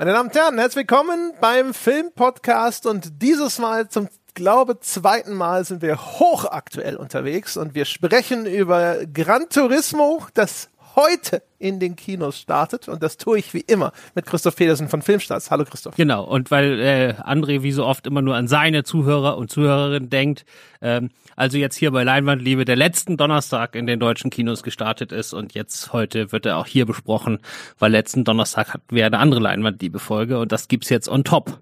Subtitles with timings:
[0.00, 5.66] Meine Damen und Herren, herzlich willkommen beim Filmpodcast und dieses Mal zum glaube zweiten Mal
[5.66, 12.38] sind wir hochaktuell unterwegs und wir sprechen über Gran Turismo, das heute in den Kinos
[12.38, 12.88] startet.
[12.88, 15.50] Und das tue ich wie immer mit Christoph Pedersen von Filmstarts.
[15.50, 15.96] Hallo Christoph.
[15.96, 20.10] Genau, und weil äh, André wie so oft immer nur an seine Zuhörer und Zuhörerinnen
[20.10, 20.44] denkt,
[20.80, 25.32] ähm, also jetzt hier bei Leinwandliebe der letzten Donnerstag in den deutschen Kinos gestartet ist
[25.32, 27.38] und jetzt heute wird er auch hier besprochen,
[27.78, 31.60] weil letzten Donnerstag hatten wir eine andere Leinwandliebe-Folge und das gibt's jetzt on top.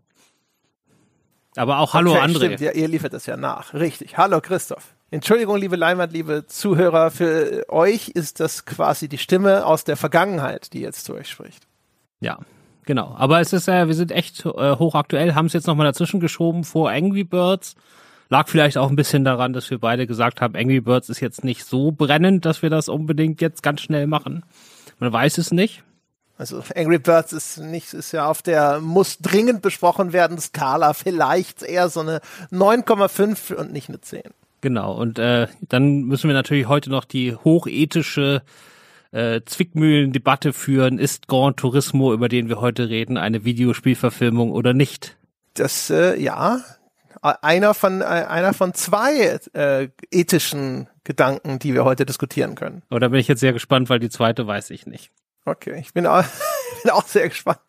[1.57, 2.37] Aber auch Hallo okay, André.
[2.37, 3.75] Stimmt, ja, ihr liefert das ja nach.
[3.75, 4.17] Richtig.
[4.17, 4.95] Hallo Christoph.
[5.11, 10.75] Entschuldigung, liebe Leinwand, liebe Zuhörer, für euch ist das quasi die Stimme aus der Vergangenheit,
[10.75, 11.67] die jetzt zu euch spricht.
[12.21, 12.39] Ja,
[12.85, 13.15] genau.
[13.17, 16.63] Aber es ist, äh, wir sind echt äh, hochaktuell, haben es jetzt nochmal dazwischen geschoben
[16.63, 17.75] vor Angry Birds.
[18.29, 21.43] Lag vielleicht auch ein bisschen daran, dass wir beide gesagt haben, Angry Birds ist jetzt
[21.43, 24.45] nicht so brennend, dass wir das unbedingt jetzt ganz schnell machen.
[24.99, 25.85] Man weiß es nicht.
[26.37, 31.63] Also Angry Birds ist nicht, ist ja auf der muss dringend besprochen werden Skala vielleicht
[31.63, 32.21] eher so eine
[32.53, 34.21] 9,5 und nicht eine 10.
[34.61, 38.43] Genau, und äh, dann müssen wir natürlich heute noch die hochethische
[39.13, 40.99] äh, Zwickmühlen-Debatte führen.
[40.99, 45.17] Ist Grand Turismo, über den wir heute reden, eine Videospielverfilmung oder nicht?
[45.55, 46.61] Das, äh, ja,
[47.23, 52.83] einer von, äh, einer von zwei äh, ethischen Gedanken, die wir heute diskutieren können.
[52.91, 55.11] Oder oh, bin ich jetzt sehr gespannt, weil die zweite weiß ich nicht.
[55.45, 56.25] Okay, ich bin auch,
[56.83, 57.61] bin auch sehr gespannt.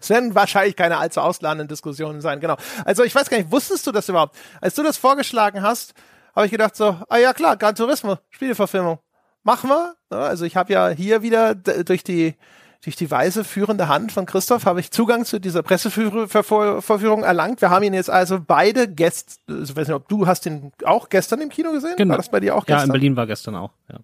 [0.00, 2.56] Es werden wahrscheinlich keine allzu ausladenden Diskussionen sein, genau.
[2.84, 4.36] Also ich weiß gar nicht, wusstest du das überhaupt?
[4.60, 5.94] Als du das vorgeschlagen hast,
[6.36, 8.98] habe ich gedacht so, ah ja klar, Gran Turismo, Spieleverfilmung.
[9.42, 9.96] Machen wir.
[10.10, 12.36] Also ich habe ja hier wieder durch die
[12.84, 17.60] durch die weise führende Hand von Christoph habe ich Zugang zu dieser Presseverführung erlangt.
[17.60, 20.70] Wir haben ihn jetzt also beide gestern, also ich weiß nicht, ob du hast ihn
[20.84, 21.94] auch gestern im Kino gesehen?
[21.96, 22.12] Genau.
[22.12, 22.78] War das bei dir auch gestern?
[22.78, 23.98] Ja, in Berlin war gestern auch, ja.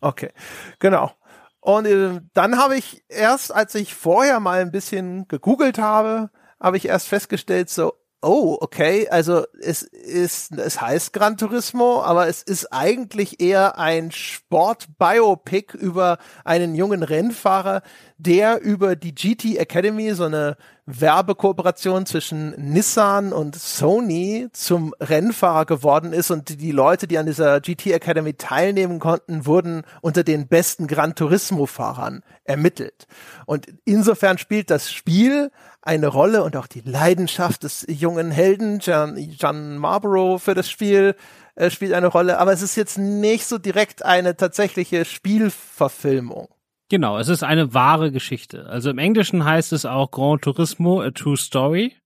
[0.00, 0.30] Okay,
[0.78, 1.12] genau.
[1.60, 6.76] Und äh, dann habe ich erst, als ich vorher mal ein bisschen gegoogelt habe, habe
[6.76, 7.94] ich erst festgestellt, so,
[8.24, 9.06] Oh, okay.
[9.10, 16.16] Also es ist, es heißt Gran Turismo, aber es ist eigentlich eher ein Sport-Biopic über
[16.42, 17.82] einen jungen Rennfahrer,
[18.16, 20.56] der über die GT Academy, so eine
[20.86, 27.60] Werbekooperation zwischen Nissan und Sony zum Rennfahrer geworden ist und die Leute, die an dieser
[27.60, 33.06] GT Academy teilnehmen konnten, wurden unter den besten Gran Turismo Fahrern ermittelt.
[33.46, 35.50] Und insofern spielt das Spiel
[35.80, 41.14] eine Rolle und auch die Leidenschaft des jungen Helden John, John Marlborough für das Spiel
[41.54, 46.48] äh, spielt eine Rolle, aber es ist jetzt nicht so direkt eine tatsächliche Spielverfilmung.
[46.94, 48.66] Genau, es ist eine wahre Geschichte.
[48.66, 51.96] Also im Englischen heißt es auch Grand Turismo, a True Story.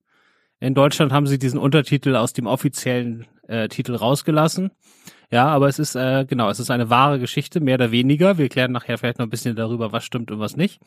[0.60, 4.70] In Deutschland haben sie diesen Untertitel aus dem offiziellen äh, Titel rausgelassen.
[5.30, 8.38] Ja, aber es ist, äh, genau, es ist eine wahre Geschichte, mehr oder weniger.
[8.38, 10.80] Wir klären nachher vielleicht noch ein bisschen darüber, was stimmt und was nicht.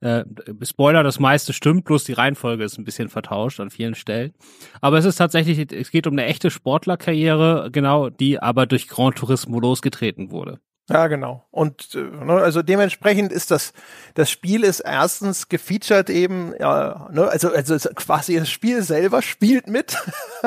[0.00, 0.24] Äh,
[0.62, 4.34] Spoiler, das meiste stimmt, bloß die Reihenfolge ist ein bisschen vertauscht an vielen Stellen.
[4.80, 9.14] Aber es ist tatsächlich, es geht um eine echte Sportlerkarriere, genau, die aber durch Grand
[9.14, 10.58] Turismo losgetreten wurde.
[10.88, 11.44] Ja, genau.
[11.50, 13.72] Und äh, ne, also dementsprechend ist das
[14.14, 19.66] das Spiel ist erstens gefeatured eben, ja, ne, also also quasi das Spiel selber spielt
[19.66, 19.96] mit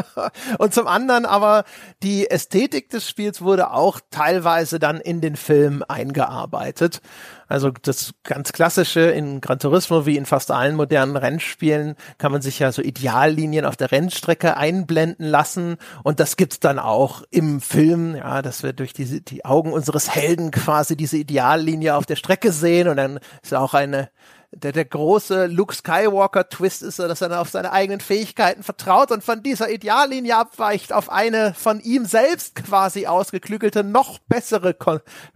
[0.58, 1.66] und zum anderen aber
[2.04, 7.02] die Ästhetik des Spiels wurde auch teilweise dann in den Film eingearbeitet.
[7.50, 12.44] Also das ganz klassische in Gran Turismo wie in fast allen modernen Rennspielen kann man
[12.44, 17.60] sich ja so Ideallinien auf der Rennstrecke einblenden lassen und das gibt's dann auch im
[17.60, 22.18] Film, ja, dass wir durch die, die Augen unseres Helden quasi diese Ideallinie auf der
[22.18, 24.10] Strecke sehen und dann ist auch eine
[24.52, 29.24] der, der große Luke Skywalker Twist ist dass er auf seine eigenen Fähigkeiten vertraut und
[29.24, 34.76] von dieser Ideallinie abweicht auf eine von ihm selbst quasi ausgeklügelte, noch bessere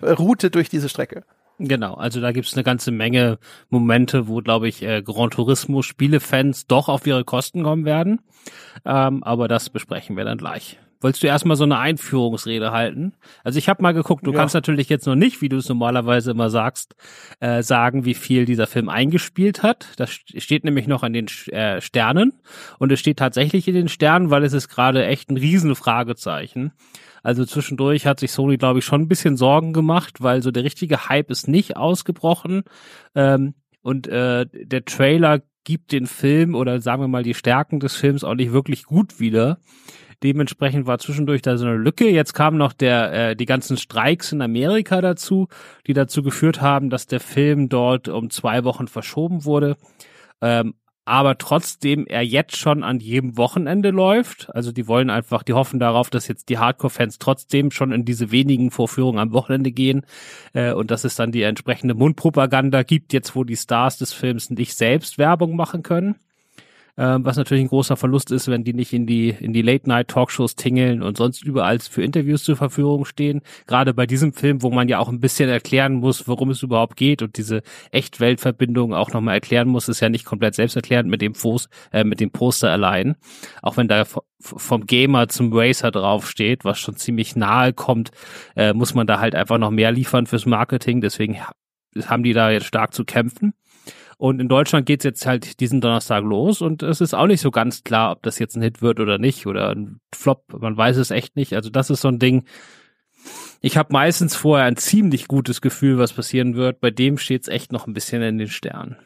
[0.01, 1.23] Route durch diese Strecke.
[1.59, 3.37] Genau, also da gibt's eine ganze Menge
[3.69, 8.21] Momente, wo, glaube ich, äh, Grand Turismo Spielefans doch auf ihre Kosten kommen werden.
[8.85, 10.79] Ähm, aber das besprechen wir dann gleich.
[11.03, 13.11] Wolltest du erstmal so eine Einführungsrede halten?
[13.43, 14.37] Also ich habe mal geguckt, du ja.
[14.37, 16.95] kannst natürlich jetzt noch nicht, wie du es normalerweise immer sagst,
[17.41, 19.89] äh, sagen, wie viel dieser Film eingespielt hat.
[19.97, 22.31] Das steht nämlich noch an den äh, Sternen
[22.79, 26.71] und es steht tatsächlich in den Sternen, weil es ist gerade echt ein Riesenfragezeichen.
[27.23, 30.63] Also zwischendurch hat sich Sony, glaube ich, schon ein bisschen Sorgen gemacht, weil so der
[30.63, 32.63] richtige Hype ist nicht ausgebrochen.
[33.15, 37.95] Ähm, und äh, der Trailer gibt den Film oder sagen wir mal die Stärken des
[37.95, 39.59] Films auch nicht wirklich gut wieder.
[40.21, 42.09] Dementsprechend war zwischendurch da so eine Lücke.
[42.09, 45.47] Jetzt kamen noch der, äh, die ganzen Streiks in Amerika dazu,
[45.87, 49.75] die dazu geführt haben, dass der Film dort um zwei Wochen verschoben wurde.
[50.41, 50.75] Ähm,
[51.05, 54.53] aber trotzdem er jetzt schon an jedem Wochenende läuft.
[54.53, 58.31] Also die wollen einfach, die hoffen darauf, dass jetzt die Hardcore-Fans trotzdem schon in diese
[58.31, 60.05] wenigen Vorführungen am Wochenende gehen
[60.53, 64.49] äh, und dass es dann die entsprechende Mundpropaganda gibt, jetzt wo die Stars des Films
[64.49, 66.15] nicht selbst Werbung machen können
[66.97, 70.55] ähm, was natürlich ein großer Verlust ist, wenn die nicht in die in die Late-Night-Talkshows
[70.55, 73.41] tingeln und sonst überall für Interviews zur Verfügung stehen.
[73.65, 76.95] Gerade bei diesem Film, wo man ja auch ein bisschen erklären muss, worum es überhaupt
[76.95, 81.33] geht und diese Echtweltverbindung auch nochmal erklären muss, ist ja nicht komplett selbsterklärend mit dem,
[81.33, 83.15] Fos, äh, mit dem Poster allein.
[83.61, 84.05] Auch wenn da
[84.39, 88.11] vom Gamer zum Racer draufsteht, was schon ziemlich nahe kommt,
[88.55, 91.01] äh, muss man da halt einfach noch mehr liefern fürs Marketing.
[91.01, 91.39] Deswegen
[92.05, 93.53] haben die da jetzt stark zu kämpfen.
[94.17, 97.51] Und in Deutschland geht's jetzt halt diesen Donnerstag los und es ist auch nicht so
[97.51, 100.43] ganz klar, ob das jetzt ein Hit wird oder nicht oder ein Flop.
[100.59, 101.53] Man weiß es echt nicht.
[101.53, 102.45] Also das ist so ein Ding.
[103.61, 106.81] Ich habe meistens vorher ein ziemlich gutes Gefühl, was passieren wird.
[106.81, 108.97] Bei dem steht's echt noch ein bisschen in den Sternen.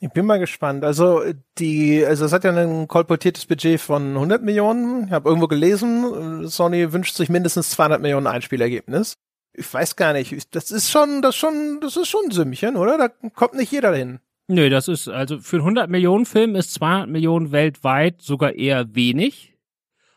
[0.00, 0.84] Ich bin mal gespannt.
[0.84, 1.22] Also
[1.58, 5.06] die, also es hat ja ein kolportiertes Budget von 100 Millionen.
[5.06, 9.16] Ich habe irgendwo gelesen, Sony wünscht sich mindestens 200 Millionen Einspielergebnis.
[9.54, 10.54] Ich weiß gar nicht.
[10.54, 12.98] Das ist schon, das schon, das ist schon ein Sümmchen, oder?
[12.98, 14.20] Da kommt nicht jeder hin.
[14.48, 18.94] Nö, das ist, also für einen 100 Millionen Film ist 200 Millionen weltweit sogar eher
[18.94, 19.56] wenig.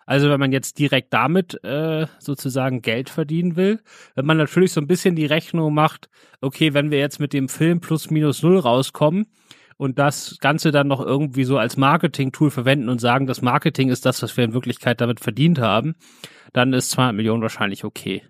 [0.06, 3.80] Also wenn man jetzt direkt damit äh, sozusagen Geld verdienen will,
[4.16, 6.10] wenn man natürlich so ein bisschen die Rechnung macht,
[6.42, 9.28] okay, wenn wir jetzt mit dem Film plus minus null rauskommen
[9.78, 14.06] und das Ganze dann noch irgendwie so als Marketing-Tool verwenden und sagen, das Marketing ist
[14.06, 15.96] das, was wir in Wirklichkeit damit verdient haben,
[16.54, 18.24] dann ist 200 Millionen wahrscheinlich okay.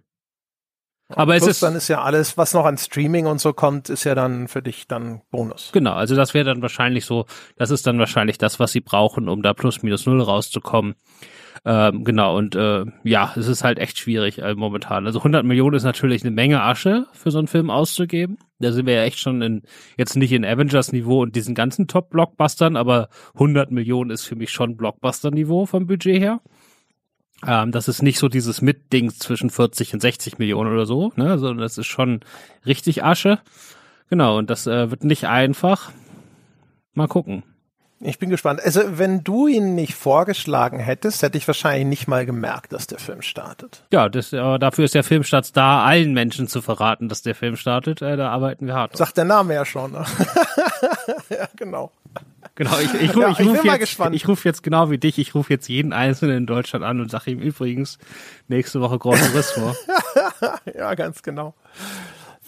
[1.15, 4.03] Aber es ist dann ist ja alles, was noch an Streaming und so kommt, ist
[4.03, 5.71] ja dann für dich dann Bonus.
[5.73, 7.25] Genau, also das wäre dann wahrscheinlich so,
[7.57, 10.95] das ist dann wahrscheinlich das, was sie brauchen, um da plus minus null rauszukommen.
[11.65, 15.05] Ähm, genau, und äh, ja, es ist halt echt schwierig äh, momentan.
[15.07, 18.37] Also 100 Millionen ist natürlich eine Menge Asche für so einen Film auszugeben.
[18.59, 19.63] Da sind wir ja echt schon in,
[19.97, 24.77] jetzt nicht in Avengers-Niveau und diesen ganzen Top-Blockbustern, aber 100 Millionen ist für mich schon
[24.77, 26.39] Blockbuster-Niveau vom Budget her.
[27.45, 31.37] Ähm, das ist nicht so dieses Mitding zwischen 40 und 60 Millionen oder so, ne,
[31.37, 32.21] sondern das ist schon
[32.65, 33.39] richtig Asche.
[34.09, 35.91] Genau, und das äh, wird nicht einfach.
[36.93, 37.43] Mal gucken.
[38.01, 38.61] Ich bin gespannt.
[38.63, 42.97] Also, wenn du ihn nicht vorgeschlagen hättest, hätte ich wahrscheinlich nicht mal gemerkt, dass der
[42.97, 43.83] Film startet.
[43.91, 47.57] Ja, das, äh, dafür ist der Filmstart da, allen Menschen zu verraten, dass der Film
[47.57, 48.01] startet.
[48.01, 48.95] Äh, da arbeiten wir hart.
[48.95, 49.91] Sagt der Name ja schon.
[49.91, 50.05] Ne?
[51.29, 51.91] ja, genau.
[52.59, 55.33] Genau, ich, ich, ja, ich, ich rufe jetzt, ich ruf jetzt genau wie dich, ich
[55.33, 57.97] rufe jetzt jeden Einzelnen in Deutschland an und sage ihm übrigens
[58.49, 59.73] nächste Woche Grand Turismo.
[60.75, 61.55] ja, ganz genau.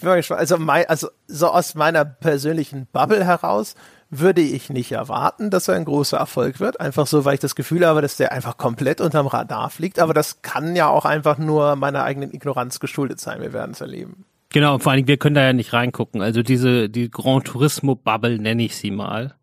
[0.04, 3.76] Also, mein, also so aus meiner persönlichen Bubble heraus
[4.10, 6.82] würde ich nicht erwarten, dass er ein großer Erfolg wird.
[6.82, 9.98] Einfach so, weil ich das Gefühl habe, dass der einfach komplett unterm Radar fliegt.
[9.98, 13.40] Aber das kann ja auch einfach nur meiner eigenen Ignoranz geschuldet sein.
[13.40, 14.26] Wir werden es erleben.
[14.50, 16.22] Genau, und vor allem, wir können da ja nicht reingucken.
[16.22, 19.36] Also diese, die Grand Turismo Bubble nenne ich sie mal.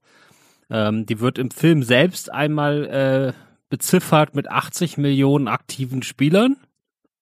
[0.70, 3.32] Ähm, die wird im Film selbst einmal äh,
[3.70, 6.56] beziffert mit 80 Millionen aktiven Spielern.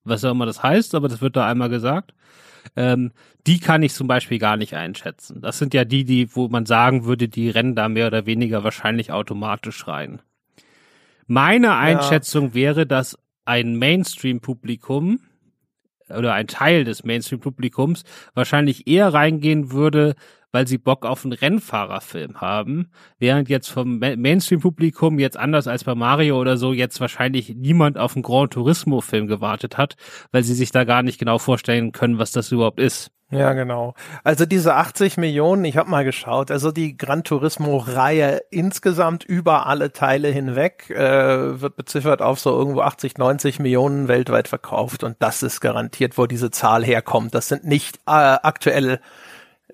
[0.04, 2.14] Was auch immer das heißt, aber das wird da einmal gesagt.
[2.75, 3.12] Ähm,
[3.46, 5.40] die kann ich zum Beispiel gar nicht einschätzen.
[5.40, 8.64] Das sind ja die, die, wo man sagen würde, die rennen da mehr oder weniger
[8.64, 10.20] wahrscheinlich automatisch rein.
[11.26, 12.54] Meine Einschätzung ja.
[12.54, 15.20] wäre, dass ein Mainstream-Publikum
[16.11, 18.05] oder ein Teil des Mainstream-Publikums
[18.35, 20.14] wahrscheinlich eher reingehen würde,
[20.53, 25.94] weil sie Bock auf einen Rennfahrerfilm haben, während jetzt vom Mainstream-Publikum jetzt anders als bei
[25.94, 29.97] Mario oder so jetzt wahrscheinlich niemand auf einen Grand Turismo-Film gewartet hat,
[30.32, 33.11] weil sie sich da gar nicht genau vorstellen können, was das überhaupt ist.
[33.31, 33.94] Ja, genau.
[34.23, 39.93] Also diese 80 Millionen, ich habe mal geschaut, also die Gran Turismo-Reihe insgesamt über alle
[39.93, 45.43] Teile hinweg äh, wird beziffert auf so irgendwo 80, 90 Millionen weltweit verkauft und das
[45.43, 47.34] ist garantiert, wo diese Zahl herkommt.
[47.34, 49.00] Das sind nicht äh, aktuell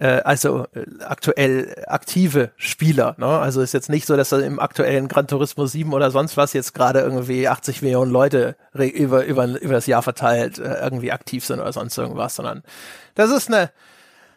[0.01, 3.15] also äh, aktuell aktive Spieler.
[3.19, 3.27] Ne?
[3.27, 6.53] Also ist jetzt nicht so, dass da im aktuellen Gran Turismo 7 oder sonst was
[6.55, 11.45] jetzt gerade irgendwie 80 Millionen Leute über, über, über das Jahr verteilt äh, irgendwie aktiv
[11.45, 12.63] sind oder sonst irgendwas, sondern
[13.15, 13.71] das ist eine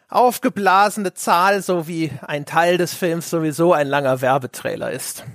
[0.09, 5.25] aufgeblasene Zahl, so wie ein Teil des Films sowieso ein langer Werbetrailer ist.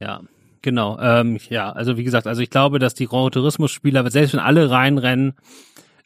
[0.00, 0.20] Ja,
[0.62, 0.98] genau.
[1.00, 4.40] Ähm, ja, also wie gesagt, also ich glaube, dass die Gran Turismo Spieler, selbst wenn
[4.40, 5.34] alle reinrennen,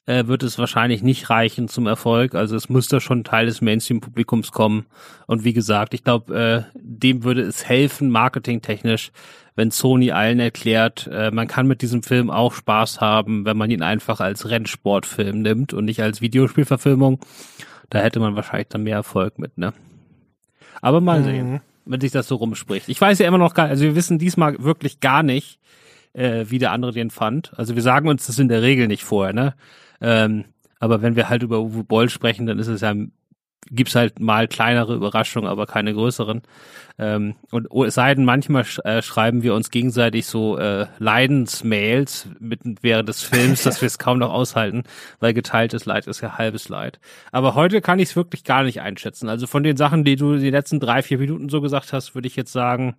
[0.07, 2.35] äh, wird es wahrscheinlich nicht reichen zum Erfolg.
[2.35, 4.87] Also es müsste schon Teil des Mainstream-Publikums kommen.
[5.27, 9.11] Und wie gesagt, ich glaube, äh, dem würde es helfen, marketingtechnisch,
[9.57, 13.71] wenn Sony allen erklärt, äh, man kann mit diesem Film auch Spaß haben, wenn man
[13.71, 17.21] ihn einfach als Rennsportfilm nimmt und nicht als Videospielverfilmung.
[17.91, 19.73] Da hätte man wahrscheinlich dann mehr Erfolg mit, ne?
[20.83, 21.25] Aber mal mhm.
[21.25, 22.89] sehen, wenn sich das so rumspricht.
[22.89, 25.59] Ich weiß ja immer noch gar, also wir wissen diesmal wirklich gar nicht,
[26.13, 27.53] äh, wie der andere den fand.
[27.57, 29.55] Also wir sagen uns das in der Regel nicht vorher, ne?
[30.01, 30.45] Ähm,
[30.79, 32.95] aber wenn wir halt über Uwe Boll sprechen, dann ist es ja
[33.71, 36.43] gibt's halt mal kleinere Überraschungen, aber keine größeren.
[36.99, 42.29] Ähm, und es sei denn, manchmal sch äh, schreiben wir uns gegenseitig so äh, Leidensmails
[42.39, 44.85] mitten während des Films, dass wir es kaum noch aushalten,
[45.21, 47.01] weil geteiltes Leid ist ja halbes Leid.
[47.33, 49.29] Aber heute kann ich es wirklich gar nicht einschätzen.
[49.29, 52.29] Also von den Sachen, die du die letzten drei, vier Minuten so gesagt hast, würde
[52.29, 52.97] ich jetzt sagen,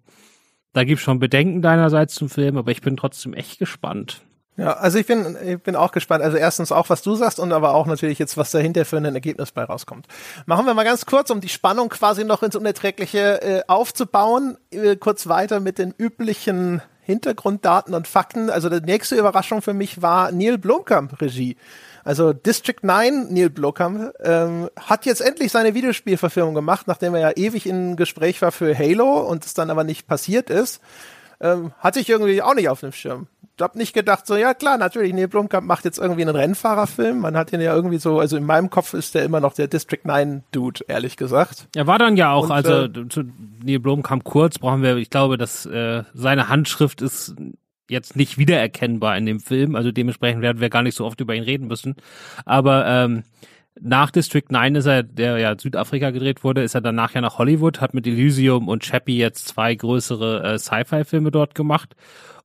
[0.73, 4.21] da gibt's schon Bedenken deinerseits zum Film, aber ich bin trotzdem echt gespannt.
[4.57, 6.23] Ja, also ich bin, ich bin auch gespannt.
[6.23, 9.05] Also erstens auch, was du sagst und aber auch natürlich jetzt, was dahinter für ein
[9.05, 10.07] Ergebnis bei rauskommt.
[10.47, 14.95] Machen wir mal ganz kurz, um die Spannung quasi noch ins Unerträgliche äh, aufzubauen, äh,
[14.95, 18.49] kurz weiter mit den üblichen Hintergrunddaten und Fakten.
[18.49, 21.55] Also die nächste Überraschung für mich war Neil Blomkamp Regie.
[22.03, 27.31] Also District 9, Neil Blomkamp, ähm, hat jetzt endlich seine Videospielverfilmung gemacht, nachdem er ja
[27.35, 30.81] ewig in Gespräch war für Halo und es dann aber nicht passiert ist.
[31.39, 33.27] Ähm, hatte ich irgendwie auch nicht auf dem Schirm
[33.61, 37.19] hab nicht gedacht, so, ja klar, natürlich, Neil Blomkamp macht jetzt irgendwie einen Rennfahrerfilm.
[37.19, 39.67] Man hat ihn ja irgendwie so, also in meinem Kopf ist der immer noch der
[39.67, 41.67] District 9 Dude, ehrlich gesagt.
[41.75, 43.23] Er war dann ja auch, Und, also äh, zu
[43.63, 47.35] Neil Blomkamp kurz brauchen wir, ich glaube, dass äh, seine Handschrift ist
[47.89, 51.33] jetzt nicht wiedererkennbar in dem Film, also dementsprechend werden wir gar nicht so oft über
[51.33, 51.95] ihn reden müssen.
[52.45, 53.23] Aber ähm,
[53.81, 57.37] nach District 9 ist er, der ja Südafrika gedreht wurde, ist er danach ja nach
[57.37, 61.95] Hollywood, hat mit Elysium und Chappie jetzt zwei größere äh, Sci-Fi-Filme dort gemacht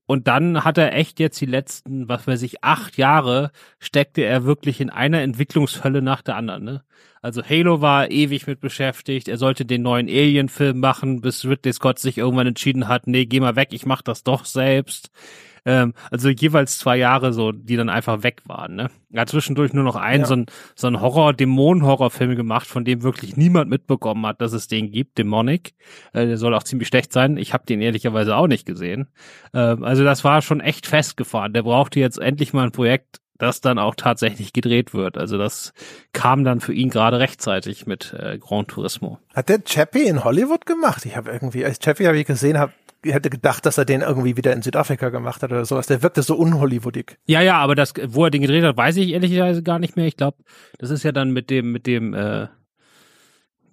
[0.06, 4.44] und dann hat er echt jetzt die letzten, was weiß ich, acht Jahre steckte er
[4.44, 6.64] wirklich in einer Entwicklungshölle nach der anderen.
[6.64, 6.84] Ne?
[7.22, 9.28] Also Halo war ewig mit beschäftigt.
[9.28, 13.40] Er sollte den neuen Alien-Film machen, bis Ridley Scott sich irgendwann entschieden hat, nee, geh
[13.40, 15.10] mal weg, ich mach das doch selbst.
[15.64, 18.74] Ähm, also jeweils zwei Jahre so, die dann einfach weg waren.
[18.74, 18.90] Ne?
[19.12, 20.26] Er hat zwischendurch nur noch einen ja.
[20.26, 24.66] so ein so ein Horror, Dämonen-Horrorfilm gemacht, von dem wirklich niemand mitbekommen hat, dass es
[24.66, 25.74] den gibt, Demonic.
[26.12, 27.36] Äh, der soll auch ziemlich schlecht sein.
[27.36, 29.08] Ich habe den ehrlicherweise auch nicht gesehen.
[29.54, 31.52] Ähm, also das war schon echt festgefahren.
[31.52, 35.18] Der brauchte jetzt endlich mal ein Projekt, das dann auch tatsächlich gedreht wird.
[35.18, 35.72] Also das
[36.12, 39.18] kam dann für ihn gerade rechtzeitig mit äh, Grand Turismo.
[39.34, 41.04] Hat der Chappie in Hollywood gemacht?
[41.06, 42.72] Ich habe irgendwie, als Chappie habe ich gesehen, habe
[43.04, 45.86] hätte gedacht, dass er den irgendwie wieder in Südafrika gemacht hat oder sowas.
[45.86, 47.18] Der wirkte so unhollywoodig.
[47.26, 50.06] Ja, ja, aber das, wo er den gedreht hat, weiß ich ehrlicherweise gar nicht mehr.
[50.06, 50.38] Ich glaube,
[50.78, 52.46] das ist ja dann mit dem, mit dem, äh,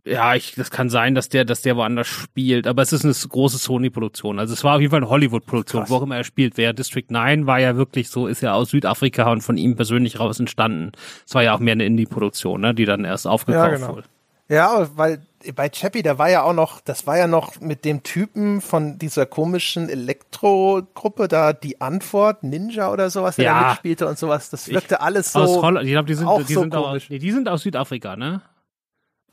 [0.05, 3.13] ja, ich, das kann sein, dass der, dass der woanders spielt, aber es ist eine
[3.13, 4.39] große Sony-Produktion.
[4.39, 6.57] Also es war auf jeden Fall eine Hollywood-Produktion, wo auch immer er spielt.
[6.57, 10.19] Wer District 9 war ja wirklich so, ist ja aus Südafrika und von ihm persönlich
[10.19, 10.91] raus entstanden.
[11.27, 13.95] Es war ja auch mehr eine Indie-Produktion, ne, die dann erst aufgekauft ja, genau.
[13.95, 14.07] wurde.
[14.49, 15.21] Ja, weil
[15.55, 18.97] bei Chappie, da war ja auch noch, das war ja noch mit dem Typen von
[18.97, 23.61] dieser komischen Elektro-Gruppe da, die Antwort, Ninja oder sowas, der ja.
[23.61, 24.49] da mitspielte und sowas.
[24.49, 25.39] Das wirkte ich, alles so.
[25.39, 27.61] Aus Holland, ich glaube, die sind, auch die, so sind aus, nee, die sind aus
[27.61, 28.41] Südafrika, ne?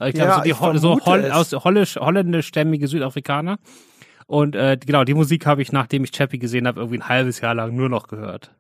[0.05, 3.57] Ich glaube, ja, so, die Ho so Holl aus holländisch, holländischstämmige Südafrikaner.
[4.27, 7.41] Und äh, genau, die Musik habe ich, nachdem ich Chappie gesehen habe, irgendwie ein halbes
[7.41, 8.51] Jahr lang nur noch gehört.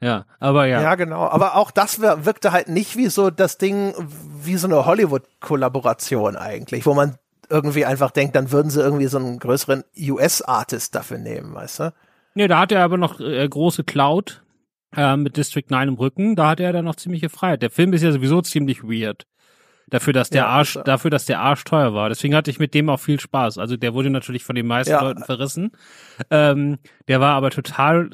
[0.00, 0.80] Ja, aber ja.
[0.80, 1.28] Ja, genau.
[1.28, 3.94] Aber auch das wirkte halt nicht wie so das Ding,
[4.42, 7.16] wie so eine Hollywood-Kollaboration eigentlich, wo man
[7.50, 11.94] irgendwie einfach denkt, dann würden sie irgendwie so einen größeren US-Artist dafür nehmen, weißt du?
[12.34, 14.42] Nee, da hat er aber noch äh, große Cloud
[14.94, 17.62] äh, mit District 9 im Rücken, da hat er dann noch ziemliche Freiheit.
[17.62, 19.26] Der Film ist ja sowieso ziemlich weird
[19.90, 22.08] dafür, dass der ja, Arsch, das dafür, dass der Arsch teuer war.
[22.08, 23.58] Deswegen hatte ich mit dem auch viel Spaß.
[23.58, 25.02] Also der wurde natürlich von den meisten ja.
[25.02, 25.72] Leuten verrissen.
[26.30, 26.78] Ähm,
[27.08, 28.10] der war aber total,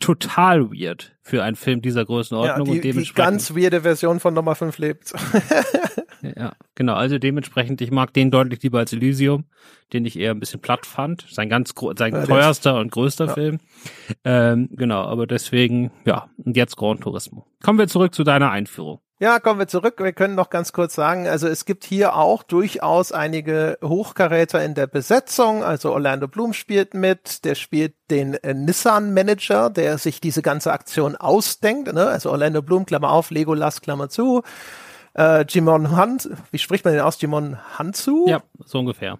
[0.00, 3.18] total weird für einen Film dieser Größenordnung ja, die, und dementsprechend.
[3.18, 5.12] Die ganz weirde Version von Nummer 5 lebt.
[6.36, 6.94] ja, genau.
[6.94, 9.44] Also dementsprechend, ich mag den deutlich lieber als Elysium,
[9.92, 11.26] den ich eher ein bisschen platt fand.
[11.30, 13.34] Sein ganz, sein ja, teuerster und größter ja.
[13.34, 13.58] Film.
[14.24, 15.02] Ähm, genau.
[15.02, 16.30] Aber deswegen, ja.
[16.38, 17.46] Und jetzt Grand Turismo.
[17.62, 19.00] Kommen wir zurück zu deiner Einführung.
[19.20, 19.94] Ja, kommen wir zurück.
[19.98, 24.74] Wir können noch ganz kurz sagen, also es gibt hier auch durchaus einige Hochkaräter in
[24.74, 25.64] der Besetzung.
[25.64, 31.16] Also Orlando Bloom spielt mit, der spielt den äh, Nissan-Manager, der sich diese ganze Aktion
[31.16, 31.92] ausdenkt.
[31.92, 32.06] Ne?
[32.06, 34.42] Also Orlando Bloom, Klammer auf, Legolas, Klammer zu.
[35.14, 37.20] Äh, Jimon Hunt, wie spricht man den aus?
[37.20, 38.24] Jimon Hansu?
[38.28, 39.18] Ja, so ungefähr.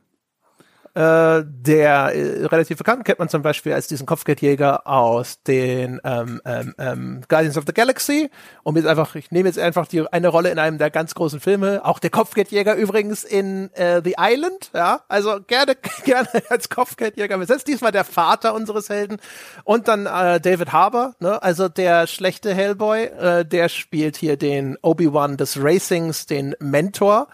[0.94, 6.40] Äh, der äh, relativ bekannt kennt man zum Beispiel als diesen Kopfgeldjäger aus den ähm,
[6.44, 8.30] ähm, ähm, Guardians of the Galaxy.
[8.62, 11.40] Und jetzt einfach, ich nehme jetzt einfach die eine Rolle in einem der ganz großen
[11.40, 11.84] Filme.
[11.84, 14.70] Auch der Kopfgeldjäger übrigens in äh, The Island.
[14.74, 17.68] Ja, also gerne gerne als Kopfgeldjäger besetzt.
[17.68, 19.18] Diesmal der Vater unseres Helden
[19.64, 21.14] und dann äh, David Harbour.
[21.20, 21.42] Ne?
[21.42, 27.28] Also der schlechte Hellboy, äh, der spielt hier den Obi Wan des Racings, den Mentor.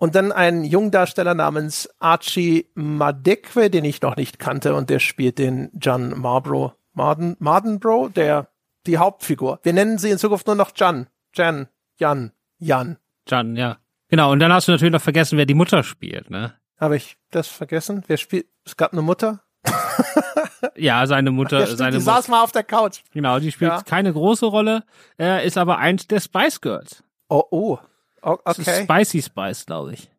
[0.00, 5.40] Und dann ein Jungdarsteller namens Archie Madekwe, den ich noch nicht kannte, und der spielt
[5.40, 8.46] den John Marbro, Marden, Mardenbro, der,
[8.86, 9.58] die Hauptfigur.
[9.64, 11.08] Wir nennen sie in Zukunft nur noch Jan.
[11.34, 12.98] Jan, Jan, Jan.
[13.26, 13.78] Jan, ja.
[14.08, 16.54] Genau, und dann hast du natürlich noch vergessen, wer die Mutter spielt, ne?
[16.78, 18.04] Habe ich das vergessen?
[18.06, 18.46] Wer spielt?
[18.64, 19.40] Es gab eine Mutter?
[20.76, 21.62] ja, seine Mutter.
[21.62, 22.14] Stimmt, seine die Mutter.
[22.14, 23.00] saß mal auf der Couch.
[23.12, 23.82] Genau, die spielt ja.
[23.82, 24.84] keine große Rolle,
[25.18, 27.02] äh, ist aber eins der Spice Girls.
[27.28, 27.78] Oh, oh.
[28.22, 28.84] Okay.
[28.84, 30.10] Spicy Spice, glaube ich.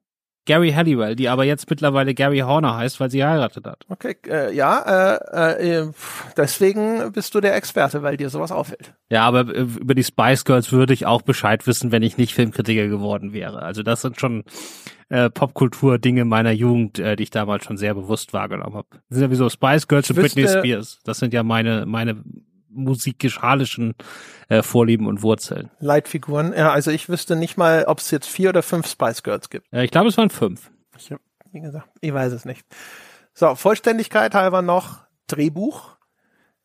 [0.50, 3.86] Gary Halliwell, die aber jetzt mittlerweile Gary Horner heißt, weil sie geheiratet hat.
[3.88, 5.91] Okay, äh, ja, äh, äh,
[6.38, 8.96] deswegen bist du der Experte, weil dir sowas auffällt.
[9.12, 12.34] Ja, aber äh, über die Spice Girls würde ich auch Bescheid wissen, wenn ich nicht
[12.34, 13.62] Filmkritiker geworden wäre.
[13.62, 14.44] Also das sind schon
[15.10, 18.88] äh, Popkultur-Dinge meiner Jugend, äh, die ich damals schon sehr bewusst wahrgenommen habe.
[18.91, 21.00] Das sind ja wie so Spice Girls und Britney Spears.
[21.03, 22.24] Das sind ja meine, meine
[22.83, 23.95] musikalischen
[24.50, 25.69] äh, Vorlieben und Wurzeln.
[25.79, 26.53] Leitfiguren.
[26.53, 29.71] Ja, also ich wüsste nicht mal, ob es jetzt vier oder fünf Spice Girls gibt.
[29.71, 30.71] Äh, ich glaube, es waren fünf.
[30.98, 31.13] Ich,
[31.51, 32.65] wie gesagt, ich weiß es nicht.
[33.33, 35.98] So, Vollständigkeit halber noch Drehbuch.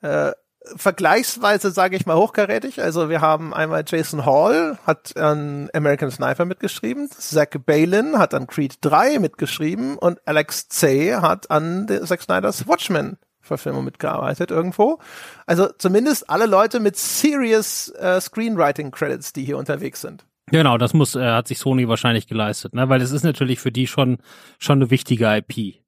[0.00, 0.32] Äh,
[0.76, 2.82] vergleichsweise sage ich mal hochkarätig.
[2.82, 8.46] Also wir haben einmal Jason Hall, hat an American Sniper mitgeschrieben, Zach Balin hat an
[8.46, 14.98] Creed 3 mitgeschrieben und Alex Zay hat an Zack Snyder's Watchmen Verfilmung mitgearbeitet irgendwo.
[15.46, 20.24] Also zumindest alle Leute mit serious äh, Screenwriting Credits, die hier unterwegs sind.
[20.50, 22.88] Genau, das muss äh, hat sich Sony wahrscheinlich geleistet, ne?
[22.88, 24.18] Weil es ist natürlich für die schon
[24.58, 25.83] schon eine wichtige IP.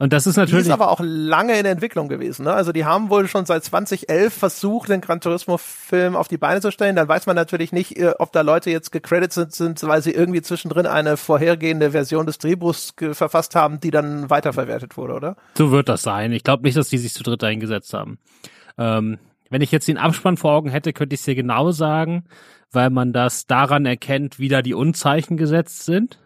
[0.00, 0.64] Und das ist natürlich.
[0.64, 2.46] Die ist aber auch lange in Entwicklung gewesen.
[2.46, 2.54] Ne?
[2.54, 6.72] Also die haben wohl schon seit 2011 versucht, den Gran Turismo-Film auf die Beine zu
[6.72, 6.96] stellen.
[6.96, 10.40] Dann weiß man natürlich nicht, äh, ob da Leute jetzt gecredited sind, weil sie irgendwie
[10.40, 15.36] zwischendrin eine vorhergehende Version des Drehbuchs verfasst haben, die dann weiterverwertet wurde, oder?
[15.54, 16.32] So wird das sein.
[16.32, 18.18] Ich glaube nicht, dass die sich zu dritt eingesetzt haben.
[18.78, 19.18] Ähm,
[19.50, 22.24] wenn ich jetzt den Abspann vor Augen hätte, könnte ich es dir genau sagen,
[22.72, 26.18] weil man das daran erkennt, wie da die Unzeichen gesetzt sind.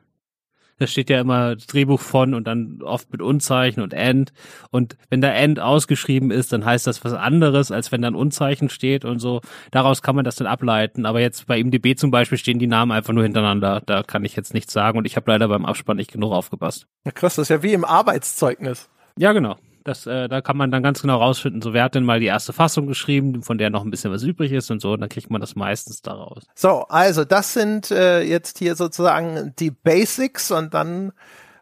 [0.79, 4.33] Da steht ja immer Drehbuch von und dann oft mit Unzeichen und End.
[4.71, 8.69] Und wenn da End ausgeschrieben ist, dann heißt das was anderes, als wenn dann Unzeichen
[8.69, 9.41] steht und so.
[9.71, 11.07] Daraus kann man das dann ableiten.
[11.07, 13.83] Aber jetzt bei IMDB zum Beispiel stehen die Namen einfach nur hintereinander.
[13.87, 16.87] Da kann ich jetzt nichts sagen und ich habe leider beim Abspann nicht genug aufgepasst.
[17.05, 18.89] Ja, krass, das ist ja wie im Arbeitszeugnis.
[19.17, 19.57] Ja, genau.
[19.85, 22.27] Das, äh, da kann man dann ganz genau rausfinden, so wer hat denn mal die
[22.27, 25.11] erste Fassung geschrieben, von der noch ein bisschen was übrig ist und so, und dann
[25.11, 26.45] kriegt man das meistens daraus.
[26.55, 31.13] So, also das sind äh, jetzt hier sozusagen die Basics und dann,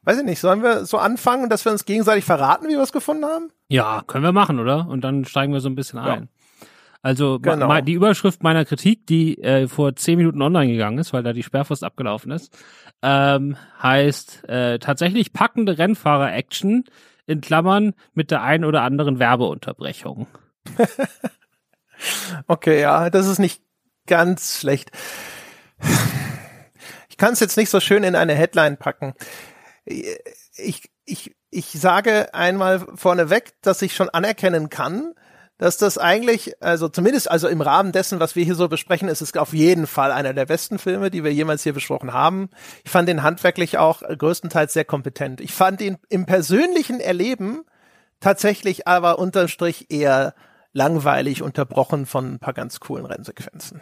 [0.05, 2.93] weiß ich nicht, sollen wir so anfangen, dass wir uns gegenseitig verraten, wie wir es
[2.93, 3.51] gefunden haben?
[3.69, 4.87] Ja, können wir machen, oder?
[4.89, 6.23] Und dann steigen wir so ein bisschen ein.
[6.23, 6.69] Ja.
[7.03, 7.81] Also genau.
[7.81, 11.43] die Überschrift meiner Kritik, die äh, vor zehn Minuten online gegangen ist, weil da die
[11.43, 12.57] Sperrfrist abgelaufen ist,
[13.03, 16.85] ähm, heißt äh, tatsächlich packende Rennfahrer-Action
[17.27, 20.27] in Klammern mit der ein oder anderen Werbeunterbrechung.
[22.47, 23.63] okay, ja, das ist nicht
[24.07, 24.91] ganz schlecht.
[27.09, 29.15] Ich kann es jetzt nicht so schön in eine Headline packen.
[29.85, 35.15] Ich, ich, ich sage einmal vorneweg, dass ich schon anerkennen kann,
[35.63, 39.21] dass das eigentlich, also zumindest also im Rahmen dessen, was wir hier so besprechen, ist
[39.21, 42.51] es auf jeden Fall einer der besten Filme, die wir jemals hier besprochen haben.
[42.83, 45.41] Ich fand ihn handwerklich auch größtenteils sehr kompetent.
[45.41, 47.63] Ich fand ihn im persönlichen Erleben
[48.19, 50.35] tatsächlich aber unterm Strich eher
[50.73, 53.81] langweilig unterbrochen von ein paar ganz coolen Rennsequenzen.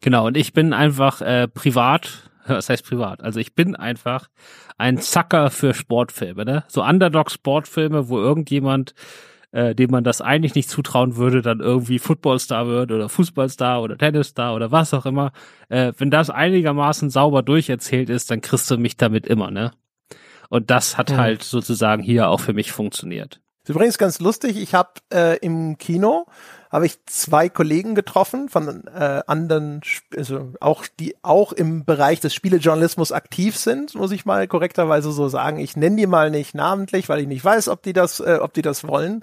[0.00, 3.22] Genau, und ich bin einfach äh, privat, was heißt privat?
[3.22, 4.28] Also ich bin einfach
[4.76, 6.64] ein Zacker für Sportfilme, ne?
[6.66, 8.96] So Underdog-Sportfilme, wo irgendjemand
[9.52, 13.96] äh, dem man das eigentlich nicht zutrauen würde, dann irgendwie Footballstar wird oder Fußballstar oder
[13.96, 15.32] Tennisstar oder was auch immer.
[15.68, 19.72] Äh, wenn das einigermaßen sauber durcherzählt ist, dann kriegst du mich damit immer, ne?
[20.48, 21.16] Und das hat mhm.
[21.16, 23.40] halt sozusagen hier auch für mich funktioniert.
[23.68, 24.56] Übrigens ganz lustig.
[24.56, 26.26] Ich habe äh, im Kino
[26.72, 29.82] habe ich zwei Kollegen getroffen von äh, anderen,
[30.16, 35.28] also auch die auch im Bereich des Spielejournalismus aktiv sind, muss ich mal korrekterweise so
[35.28, 35.58] sagen.
[35.58, 38.54] Ich nenne die mal nicht namentlich, weil ich nicht weiß, ob die das, äh, ob
[38.54, 39.22] die das wollen.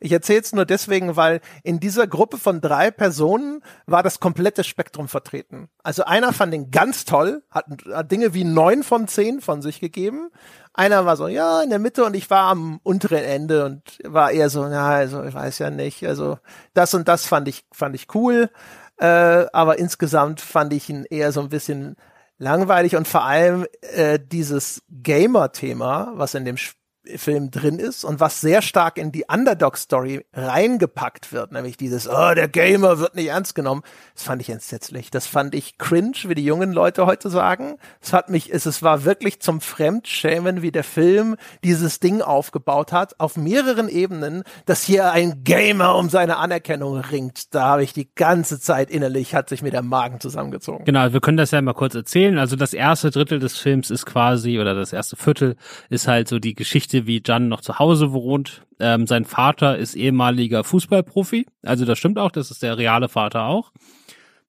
[0.00, 4.64] Ich erzähle es nur deswegen, weil in dieser Gruppe von drei Personen war das komplette
[4.64, 5.68] Spektrum vertreten.
[5.82, 9.80] Also einer fand ihn ganz toll, hat, hat Dinge wie neun von zehn von sich
[9.80, 10.30] gegeben.
[10.74, 14.30] Einer war so, ja, in der Mitte und ich war am unteren Ende und war
[14.30, 16.06] eher so, ja, also ich weiß ja nicht.
[16.06, 16.38] Also
[16.74, 18.50] das und das fand ich, fand ich cool.
[18.98, 21.96] Äh, aber insgesamt fand ich ihn eher so ein bisschen
[22.38, 26.85] langweilig und vor allem äh, dieses Gamer-Thema, was in dem Spiel
[27.16, 32.34] Film drin ist und was sehr stark in die Underdog-Story reingepackt wird, nämlich dieses, oh,
[32.34, 33.82] der Gamer wird nicht ernst genommen.
[34.14, 35.10] Das fand ich entsetzlich.
[35.10, 37.76] Das fand ich cringe, wie die jungen Leute heute sagen.
[38.00, 42.92] Es hat mich, es, es war wirklich zum Fremdschämen, wie der Film dieses Ding aufgebaut
[42.92, 47.54] hat, auf mehreren Ebenen, dass hier ein Gamer um seine Anerkennung ringt.
[47.54, 50.84] Da habe ich die ganze Zeit innerlich, hat sich mir der Magen zusammengezogen.
[50.84, 52.38] Genau, wir können das ja mal kurz erzählen.
[52.38, 55.56] Also das erste Drittel des Films ist quasi, oder das erste Viertel
[55.88, 58.62] ist halt so die Geschichte Geschichte, wie Jan noch zu Hause wohnt.
[58.78, 61.46] Ähm, sein Vater ist ehemaliger Fußballprofi.
[61.62, 63.72] Also das stimmt auch, das ist der reale Vater auch.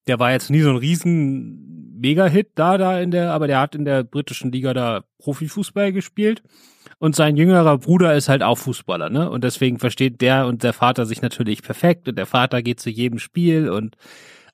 [0.08, 3.76] Der war jetzt nie so ein riesen Mega-Hit da, da in der, aber der hat
[3.76, 6.44] in der britischen Liga da Profifußball gespielt.
[7.00, 9.30] Und sein jüngerer Bruder ist halt auch Fußballer, ne?
[9.30, 12.90] Und deswegen versteht der und der Vater sich natürlich perfekt und der Vater geht zu
[12.90, 13.98] jedem Spiel und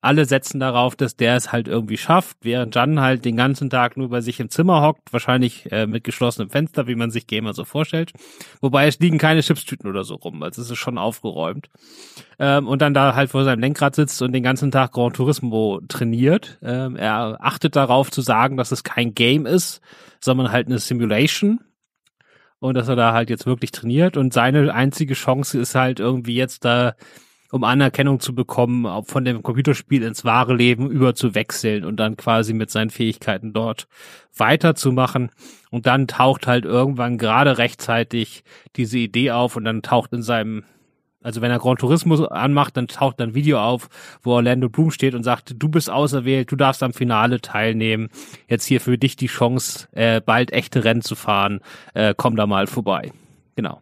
[0.04, 3.96] alle setzen darauf, dass der es halt irgendwie schafft, während Jan halt den ganzen Tag
[3.96, 7.54] nur bei sich im Zimmer hockt, wahrscheinlich äh, mit geschlossenem Fenster, wie man sich Gamer
[7.54, 8.12] so vorstellt.
[8.60, 11.70] Wobei es liegen keine Chipstüten oder so rum, also es ist schon aufgeräumt.
[12.38, 15.80] Ähm, und dann da halt vor seinem Lenkrad sitzt und den ganzen Tag Gran Turismo
[15.88, 16.60] trainiert.
[16.62, 19.80] Ähm, er achtet darauf zu sagen, dass es kein Game ist,
[20.20, 21.62] sondern halt eine Simulation
[22.60, 26.36] und dass er da halt jetzt wirklich trainiert und seine einzige Chance ist halt irgendwie
[26.36, 26.96] jetzt da
[27.54, 32.72] um Anerkennung zu bekommen, von dem Computerspiel ins wahre Leben überzuwechseln und dann quasi mit
[32.72, 33.88] seinen Fähigkeiten dort
[34.36, 35.30] weiterzumachen.
[35.70, 38.44] Und dann taucht halt irgendwann gerade rechtzeitig
[38.76, 40.63] diese Idee auf und dann taucht in seinem
[41.22, 43.88] also wenn er Gran Turismo anmacht, dann taucht dann ein Video auf,
[44.24, 48.10] wo Orlando Bloom steht und sagt, du bist auserwählt, du darfst am Finale teilnehmen.
[48.50, 51.62] Jetzt hier für dich die Chance, äh, bald echte Rennen zu fahren.
[51.94, 53.13] Äh, komm da mal vorbei.
[53.56, 53.80] Genau.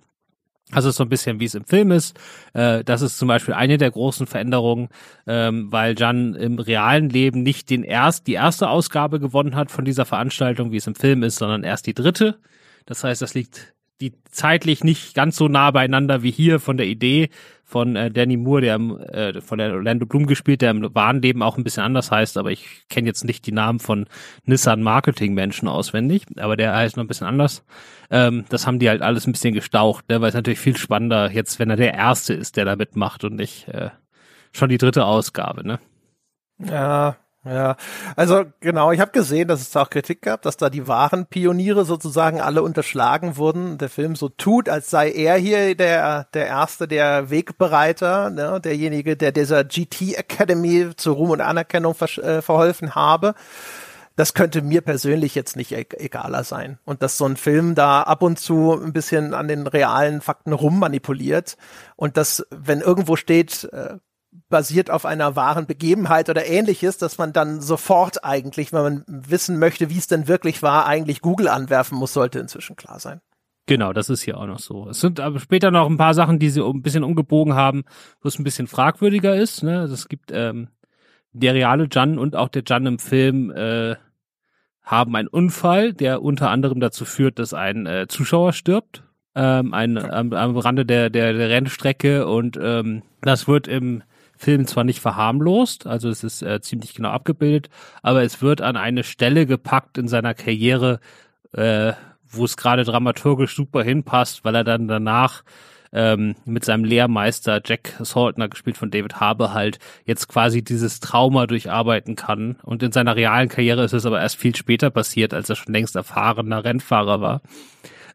[0.74, 2.18] Also so ein bisschen wie es im Film ist.
[2.54, 4.90] Äh, das ist zum Beispiel eine der großen Veränderungen,
[5.28, 9.86] ähm, weil Jan im realen Leben nicht den erst die erste Ausgabe gewonnen hat von
[9.86, 12.40] dieser Veranstaltung, wie es im Film ist, sondern erst die dritte.
[12.86, 16.88] Das heißt, das liegt die zeitlich nicht ganz so nah beieinander wie hier von der
[16.88, 17.30] Idee
[17.64, 21.42] von äh, Danny Moore, der äh, von der Orlando Bloom gespielt, der im wahren Leben
[21.42, 24.08] auch ein bisschen anders heißt, aber ich kenne jetzt nicht die Namen von
[24.44, 27.64] Nissan Marketing Menschen auswendig, aber der heißt noch ein bisschen anders.
[28.10, 31.32] Ähm, das haben die halt alles ein bisschen gestaucht, ne, weil es natürlich viel spannender
[31.32, 33.92] jetzt, wenn er der Erste ist, der da mitmacht und nicht äh,
[34.52, 35.80] schon die dritte Ausgabe, ne?
[36.60, 37.76] Ja, ja,
[38.16, 41.26] also genau, ich habe gesehen, dass es da auch Kritik gab, dass da die wahren
[41.26, 43.80] Pioniere sozusagen alle unterschlagen wurden.
[43.80, 49.18] Der Film so tut, als sei er hier der der erste, der Wegbereiter, ne, derjenige,
[49.18, 53.34] der dieser GT Academy zu Ruhm und Anerkennung ver äh, verholfen habe.
[54.16, 56.78] Das könnte mir persönlich jetzt nicht e egaler sein.
[56.86, 60.54] Und dass so ein Film da ab und zu ein bisschen an den realen Fakten
[60.54, 61.58] rummanipuliert
[61.96, 63.98] und dass, wenn irgendwo steht, äh,
[64.50, 69.60] basiert auf einer wahren Begebenheit oder ähnliches, dass man dann sofort eigentlich, wenn man wissen
[69.60, 73.22] möchte, wie es denn wirklich war, eigentlich Google anwerfen muss, sollte inzwischen klar sein.
[73.68, 74.90] Genau, das ist hier auch noch so.
[74.90, 77.84] Es sind aber später noch ein paar Sachen, die sie ein bisschen umgebogen haben,
[78.22, 79.64] wo es ein bisschen fragwürdiger ist.
[79.64, 79.80] Ne?
[79.80, 80.70] Also es gibt ähm,
[81.32, 83.96] der reale Jan und auch der Jan im Film äh,
[84.82, 89.04] haben einen Unfall, der unter anderem dazu führt, dass ein äh, Zuschauer stirbt.
[89.36, 94.04] Ähm, ein, am, am Rande der, der, der Rennstrecke und ähm, das wird im
[94.42, 97.70] Film zwar nicht verharmlost, also es ist äh, ziemlich genau abgebildet,
[98.02, 101.00] aber es wird an eine Stelle gepackt in seiner Karriere,
[101.54, 101.94] äh,
[102.28, 105.44] wo es gerade dramaturgisch super hinpasst, weil er dann danach
[105.94, 111.46] ähm, mit seinem Lehrmeister Jack Saltner, gespielt von David Harbour, halt jetzt quasi dieses Trauma
[111.46, 112.56] durcharbeiten kann.
[112.64, 115.74] Und in seiner realen Karriere ist es aber erst viel später passiert, als er schon
[115.74, 117.42] längst erfahrener Rennfahrer war.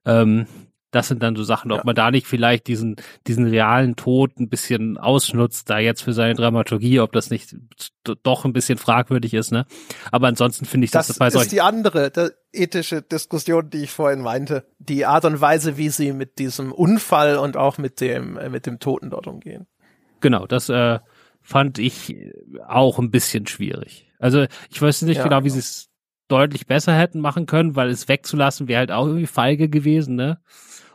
[0.05, 0.47] Ähm,
[0.97, 1.85] das sind dann so Sachen, ob ja.
[1.85, 6.35] man da nicht vielleicht diesen, diesen realen Tod ein bisschen ausnutzt, da jetzt für seine
[6.35, 7.55] Dramaturgie, ob das nicht
[8.23, 9.67] doch ein bisschen fragwürdig ist, ne?
[10.11, 11.45] Aber ansonsten finde ich das, das bei solchen.
[11.45, 14.67] Das ist die andere ethische Diskussion, die ich vorhin meinte.
[14.79, 18.65] Die Art und Weise, wie sie mit diesem Unfall und auch mit dem, äh, mit
[18.65, 19.67] dem Toten dort umgehen.
[20.21, 20.99] Genau, das, äh,
[21.43, 22.33] fand ich
[22.67, 24.11] auch ein bisschen schwierig.
[24.19, 25.55] Also ich weiß nicht ja, genau, wie genau.
[25.55, 25.91] sie es
[26.29, 30.41] deutlich besser hätten machen können, weil es wegzulassen wäre halt auch irgendwie feige gewesen, ne?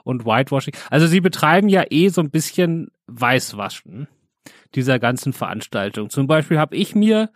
[0.04, 0.74] Und Whitewashing.
[0.90, 4.08] Also sie betreiben ja eh so ein bisschen Weißwaschen
[4.76, 6.10] dieser ganzen Veranstaltung.
[6.10, 7.30] Zum Beispiel habe ich mir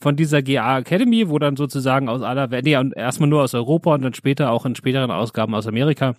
[0.00, 3.94] von dieser GA Academy, wo dann sozusagen aus aller Welt, nee, erstmal nur aus Europa
[3.94, 6.14] und dann später auch in späteren Ausgaben aus Amerika,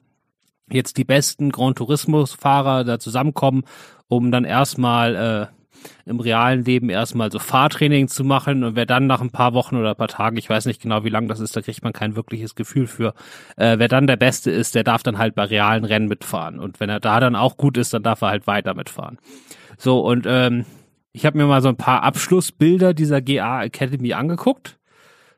[0.70, 3.64] jetzt die besten Grand Tourismus Fahrer da zusammenkommen,
[4.08, 5.59] um dann erstmal äh,
[6.06, 9.76] im realen Leben erstmal so Fahrtraining zu machen und wer dann nach ein paar Wochen
[9.76, 11.94] oder ein paar Tagen, ich weiß nicht genau, wie lang das ist, da kriegt man
[11.94, 13.14] kein wirkliches Gefühl für,
[13.58, 16.60] äh, wer dann der Beste ist, der darf dann halt bei realen Rennen mitfahren.
[16.60, 19.18] Und wenn er da dann auch gut ist, dann darf er halt weiter mitfahren.
[19.78, 20.66] So, und ähm,
[21.12, 24.78] ich habe mir mal so ein paar Abschlussbilder dieser GA Academy angeguckt,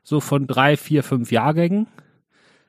[0.02, 1.86] so von drei, vier, fünf Jahrgängen.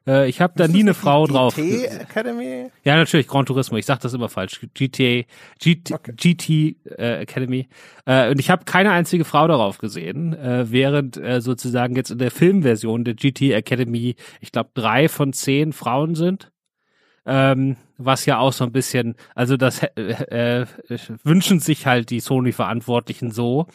[0.08, 1.56] Äh, ich habe da nie eine Frau GT drauf.
[1.56, 2.72] GT Academy?
[2.84, 3.78] Ja, natürlich, Gran Turismo.
[3.78, 4.60] Ich sag das immer falsch.
[4.74, 5.24] GTA,
[5.60, 6.14] GT, okay.
[6.16, 6.50] GT
[6.98, 7.68] äh, Academy.
[8.06, 12.18] Äh, und ich habe keine einzige Frau darauf gesehen, äh, während äh, sozusagen jetzt in
[12.18, 16.53] der Filmversion der GT Academy, ich glaube, drei von zehn Frauen sind.
[17.26, 20.66] Ähm, was ja auch so ein bisschen, also das äh, äh,
[21.24, 23.68] wünschen sich halt die Sony-Verantwortlichen so,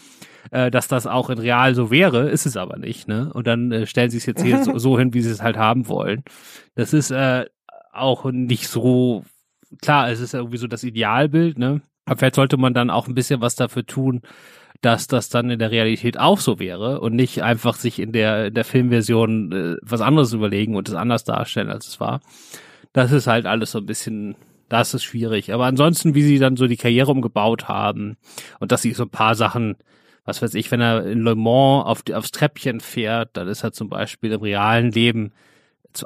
[0.50, 3.32] äh, dass das auch in real so wäre, ist es aber nicht, ne?
[3.32, 5.56] Und dann äh, stellen sie es jetzt hier so, so, hin, wie sie es halt
[5.56, 6.24] haben wollen.
[6.74, 7.46] Das ist äh,
[7.92, 9.24] auch nicht so
[9.82, 11.80] klar, es ist irgendwie so das Idealbild, ne?
[12.04, 14.22] Aber vielleicht sollte man dann auch ein bisschen was dafür tun,
[14.80, 18.46] dass das dann in der Realität auch so wäre und nicht einfach sich in der,
[18.46, 22.20] in der Filmversion äh, was anderes überlegen und es anders darstellen, als es war.
[22.92, 24.36] Das ist halt alles so ein bisschen
[24.68, 25.54] das ist schwierig.
[25.54, 28.18] Aber ansonsten, wie sie dann so die Karriere umgebaut haben
[28.60, 29.76] und dass sie so ein paar Sachen
[30.28, 33.72] was weiß ich, wenn er in Le Mans auf, aufs Treppchen fährt, dann ist er
[33.72, 35.32] zum Beispiel im realen Leben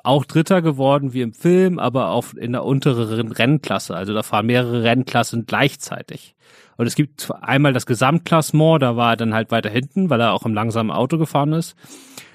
[0.04, 3.96] auch Dritter geworden wie im Film, aber auch in der unteren Rennklasse.
[3.96, 6.36] Also da fahren mehrere Rennklassen gleichzeitig.
[6.76, 10.32] Und es gibt einmal das Gesamtklassement, da war er dann halt weiter hinten, weil er
[10.32, 11.74] auch im langsamen Auto gefahren ist.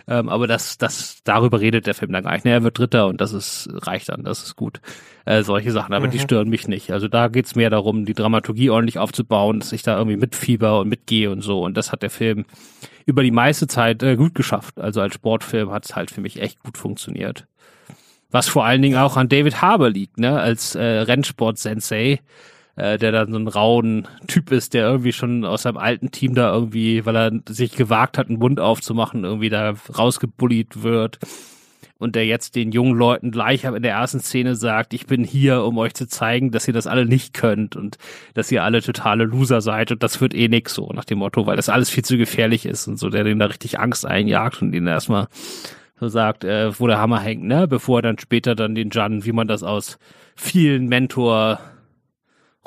[0.09, 2.45] Ähm, aber das, das, darüber redet der Film dann gar nicht.
[2.45, 4.79] Nee, er wird Dritter und das ist, reicht dann, das ist gut.
[5.25, 6.11] Äh, solche Sachen, aber mhm.
[6.11, 6.91] die stören mich nicht.
[6.91, 10.87] Also da geht's mehr darum, die Dramaturgie ordentlich aufzubauen, dass ich da irgendwie mitfieber und
[10.87, 11.61] mitgehe und so.
[11.61, 12.45] Und das hat der Film
[13.05, 14.79] über die meiste Zeit äh, gut geschafft.
[14.79, 17.45] Also als Sportfilm hat's halt für mich echt gut funktioniert.
[18.31, 22.19] Was vor allen Dingen auch an David Harbour liegt, ne, als äh, Rennsport-Sensei
[22.77, 26.35] äh, der dann so ein rauen Typ ist, der irgendwie schon aus seinem alten Team
[26.35, 31.19] da irgendwie, weil er sich gewagt hat, einen Mund aufzumachen, irgendwie da rausgebullied wird.
[31.99, 35.63] Und der jetzt den jungen Leuten gleich in der ersten Szene sagt, ich bin hier,
[35.63, 37.97] um euch zu zeigen, dass ihr das alle nicht könnt und
[38.35, 41.47] dass ihr alle totale Loser seid und das wird eh nix so, nach dem Motto,
[41.47, 44.61] weil das alles viel zu gefährlich ist und so, der den da richtig Angst einjagt
[44.61, 45.27] und ihn erstmal
[45.99, 49.25] so sagt, äh, wo der Hammer hängt, ne, bevor er dann später dann den Jan,
[49.25, 49.97] wie man das aus
[50.35, 51.59] vielen Mentor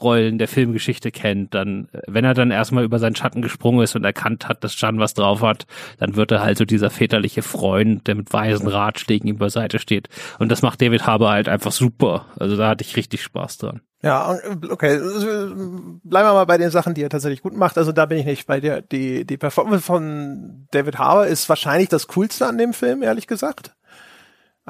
[0.02, 4.04] Rollen der Filmgeschichte kennt, dann, wenn er dann erstmal über seinen Schatten gesprungen ist und
[4.04, 5.66] erkannt hat, dass Jan was drauf hat,
[5.98, 10.08] dann wird er halt so dieser väterliche Freund, der mit weisen Ratschlägen ihm beiseite steht.
[10.38, 12.26] Und das macht David Harbour halt einfach super.
[12.38, 13.80] Also da hatte ich richtig Spaß dran.
[14.02, 14.38] Ja,
[14.70, 14.98] okay.
[14.98, 17.76] Bleiben wir mal bei den Sachen, die er tatsächlich gut macht.
[17.76, 18.80] Also da bin ich nicht bei dir.
[18.80, 23.72] Die, die Performance von David Harbour ist wahrscheinlich das Coolste an dem Film, ehrlich gesagt.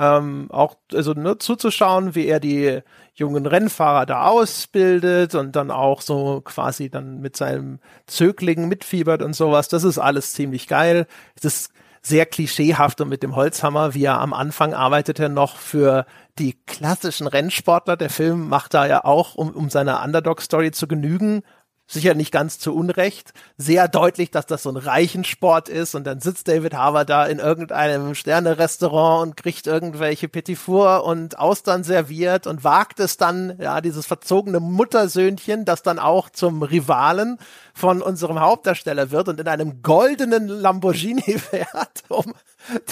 [0.00, 2.80] Ähm, auch also nur zuzuschauen, wie er die
[3.12, 9.36] jungen Rennfahrer da ausbildet und dann auch so quasi dann mit seinem Zögling mitfiebert und
[9.36, 9.68] sowas.
[9.68, 11.06] Das ist alles ziemlich geil.
[11.36, 15.56] Es ist sehr klischeehaft und mit dem Holzhammer, wie er am Anfang arbeitet er noch
[15.56, 16.06] für
[16.38, 17.98] die klassischen Rennsportler.
[17.98, 21.42] Der Film macht da ja auch, um, um seiner Underdog-Story zu genügen,
[21.90, 26.20] sicher nicht ganz zu Unrecht, sehr deutlich, dass das so ein Reichensport ist und dann
[26.20, 32.46] sitzt David Harbour da in irgendeinem Sterne-Restaurant und kriegt irgendwelche Petit Four und Austern serviert
[32.46, 37.38] und wagt es dann, ja, dieses verzogene Muttersöhnchen, das dann auch zum Rivalen
[37.74, 42.34] von unserem Hauptdarsteller wird und in einem goldenen Lamborghini fährt, um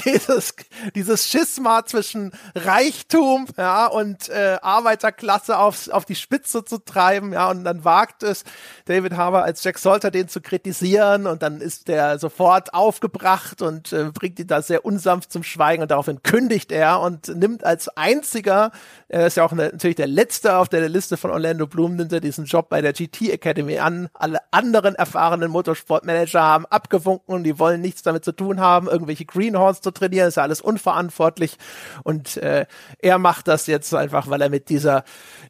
[0.04, 0.54] dieses,
[0.94, 7.50] dieses Schisma zwischen Reichtum, ja, und äh, Arbeiterklasse auf, auf die Spitze zu treiben, ja,
[7.50, 8.44] und dann wagt es
[8.88, 11.26] David Harbour als Jack Salter den zu kritisieren.
[11.26, 15.82] Und dann ist der sofort aufgebracht und äh, bringt ihn da sehr unsanft zum Schweigen.
[15.82, 18.72] Und daraufhin kündigt er und nimmt als einziger,
[19.08, 22.12] er ist ja auch eine, natürlich der letzte auf der Liste von Orlando Bloom, nimmt
[22.12, 24.08] er diesen Job bei der GT Academy an.
[24.14, 27.34] Alle anderen erfahrenen Motorsportmanager haben abgewunken.
[27.34, 30.62] Und die wollen nichts damit zu tun haben, irgendwelche Greenhorns zu trainieren, ist ja alles
[30.62, 31.58] unverantwortlich.
[32.04, 32.64] Und äh,
[33.00, 35.04] er macht das jetzt einfach, weil er mit dieser,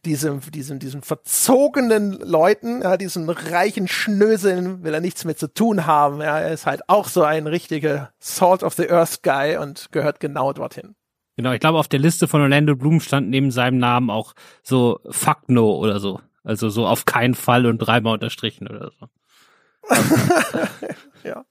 [0.04, 5.86] diesem, diesem, diesem verzogenen Leuten, ja, diesen reichen Schnöseln will er nichts mehr zu tun
[5.86, 6.20] haben.
[6.20, 10.20] Ja, er ist halt auch so ein richtiger Salt of the Earth Guy und gehört
[10.20, 10.94] genau dorthin.
[11.36, 15.00] Genau, ich glaube, auf der Liste von Orlando Bloom stand neben seinem Namen auch so
[15.10, 16.20] Fuck no oder so.
[16.42, 19.06] Also so auf keinen Fall und dreimal unterstrichen oder so.
[21.24, 21.44] ja.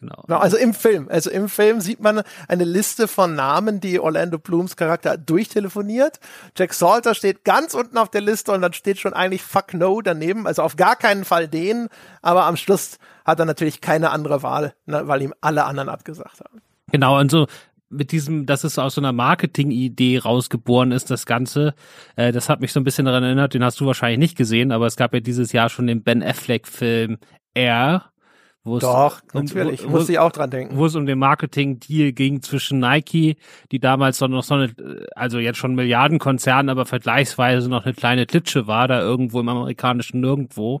[0.00, 0.22] Genau.
[0.28, 1.08] Also im Film.
[1.10, 6.20] Also im Film sieht man eine Liste von Namen, die Orlando Blooms Charakter durchtelefoniert.
[6.56, 10.00] Jack Salter steht ganz unten auf der Liste und dann steht schon eigentlich Fuck No
[10.00, 10.46] daneben.
[10.46, 11.88] Also auf gar keinen Fall den.
[12.22, 16.40] Aber am Schluss hat er natürlich keine andere Wahl, ne, weil ihm alle anderen abgesagt
[16.40, 16.62] haben.
[16.90, 17.46] Genau, und so
[17.90, 21.74] mit diesem, dass es aus so einer Marketing-Idee rausgeboren ist, das Ganze.
[22.16, 24.72] Äh, das hat mich so ein bisschen daran erinnert, den hast du wahrscheinlich nicht gesehen,
[24.72, 27.18] aber es gab ja dieses Jahr schon den Ben Affleck-Film
[27.54, 28.10] Air,
[28.68, 30.76] wo Doch, es, natürlich, wo, muss ich auch dran denken.
[30.76, 33.36] Wo es um den Marketing-Deal ging zwischen Nike,
[33.72, 34.74] die damals noch so eine,
[35.14, 40.20] also jetzt schon Milliardenkonzern, aber vergleichsweise noch eine kleine Klitsche war, da irgendwo im amerikanischen
[40.20, 40.80] Nirgendwo.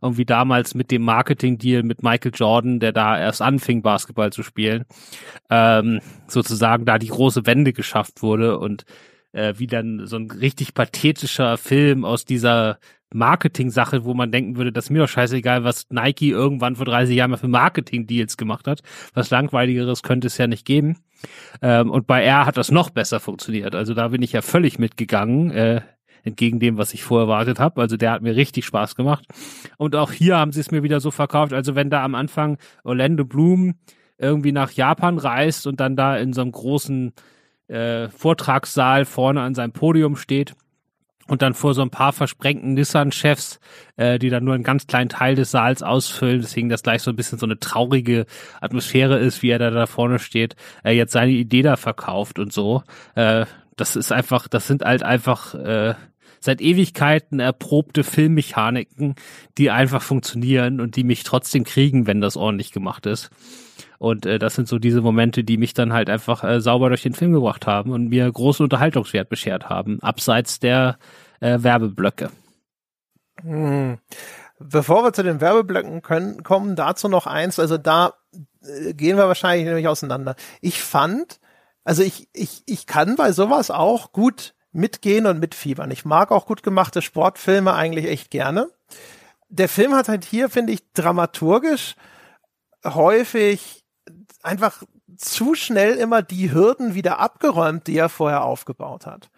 [0.00, 4.42] Und wie damals mit dem Marketing-Deal mit Michael Jordan, der da erst anfing, Basketball zu
[4.42, 4.86] spielen,
[5.50, 8.84] ähm, sozusagen da die große Wende geschafft wurde und
[9.32, 12.78] äh, wie dann so ein richtig pathetischer Film aus dieser
[13.12, 17.16] Marketing-Sache, wo man denken würde, das ist mir doch scheißegal, was Nike irgendwann vor 30
[17.16, 18.82] Jahren mal für Marketing-Deals gemacht hat.
[19.14, 20.98] Was langweiligeres könnte es ja nicht geben.
[21.60, 23.74] Ähm, und bei R hat das noch besser funktioniert.
[23.74, 25.80] Also da bin ich ja völlig mitgegangen, äh,
[26.22, 27.80] entgegen dem, was ich vorher erwartet habe.
[27.80, 29.24] Also der hat mir richtig Spaß gemacht.
[29.76, 31.52] Und auch hier haben sie es mir wieder so verkauft.
[31.52, 33.74] Also wenn da am Anfang Orlando Bloom
[34.18, 37.12] irgendwie nach Japan reist und dann da in so einem großen
[37.70, 40.54] äh, Vortragssaal vorne an seinem Podium steht
[41.30, 43.60] und dann vor so ein paar versprengten Nissan-Chefs,
[43.96, 47.12] äh, die dann nur einen ganz kleinen Teil des Saals ausfüllen, deswegen das gleich so
[47.12, 48.26] ein bisschen so eine traurige
[48.60, 52.52] Atmosphäre ist, wie er da da vorne steht, äh, jetzt seine Idee da verkauft und
[52.52, 52.82] so.
[53.14, 55.94] Äh, das ist einfach, das sind halt einfach äh,
[56.40, 59.14] seit Ewigkeiten erprobte Filmmechaniken,
[59.56, 63.30] die einfach funktionieren und die mich trotzdem kriegen, wenn das ordentlich gemacht ist.
[64.00, 67.02] Und äh, das sind so diese Momente, die mich dann halt einfach äh, sauber durch
[67.02, 70.98] den Film gebracht haben und mir großen Unterhaltungswert beschert haben, abseits der
[71.40, 72.30] äh, Werbeblöcke.
[73.42, 73.98] Hm.
[74.58, 78.14] Bevor wir zu den Werbeblöcken können, kommen, dazu noch eins, also da
[78.62, 80.34] äh, gehen wir wahrscheinlich nämlich auseinander.
[80.62, 81.38] Ich fand,
[81.84, 85.90] also ich, ich, ich kann bei sowas auch gut mitgehen und mitfiebern.
[85.90, 88.70] Ich mag auch gut gemachte Sportfilme eigentlich echt gerne.
[89.50, 91.96] Der Film hat halt hier, finde ich, dramaturgisch
[92.82, 93.79] häufig
[94.42, 94.82] einfach
[95.16, 99.28] zu schnell immer die Hürden wieder abgeräumt, die er vorher aufgebaut hat.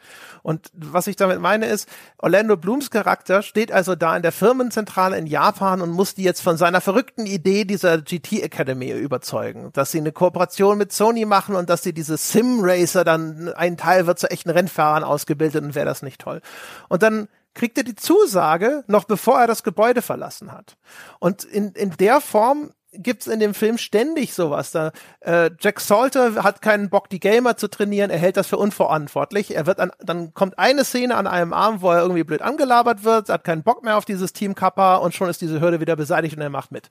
[0.42, 1.88] Und was ich damit meine ist,
[2.18, 6.42] Orlando Blooms Charakter steht also da in der Firmenzentrale in Japan und muss die jetzt
[6.42, 11.56] von seiner verrückten Idee dieser GT Academy überzeugen, dass sie eine Kooperation mit Sony machen
[11.56, 15.74] und dass sie diese Sim Racer dann ein Teil wird zu echten Rennfahrern ausgebildet und
[15.74, 16.42] wäre das nicht toll.
[16.88, 20.76] Und dann kriegt er die Zusage, noch bevor er das Gebäude verlassen hat.
[21.18, 24.70] Und in, in der Form gibt's in dem Film ständig sowas.
[24.70, 28.10] Da äh, Jack Salter hat keinen Bock, die Gamer zu trainieren.
[28.10, 29.56] Er hält das für unverantwortlich.
[29.56, 33.04] Er wird an, dann kommt eine Szene an einem Abend, wo er irgendwie blöd angelabert
[33.04, 35.96] wird, hat keinen Bock mehr auf dieses Team Kappa und schon ist diese Hürde wieder
[35.96, 36.90] beseitigt und er macht mit.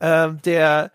[0.00, 0.90] Äh, der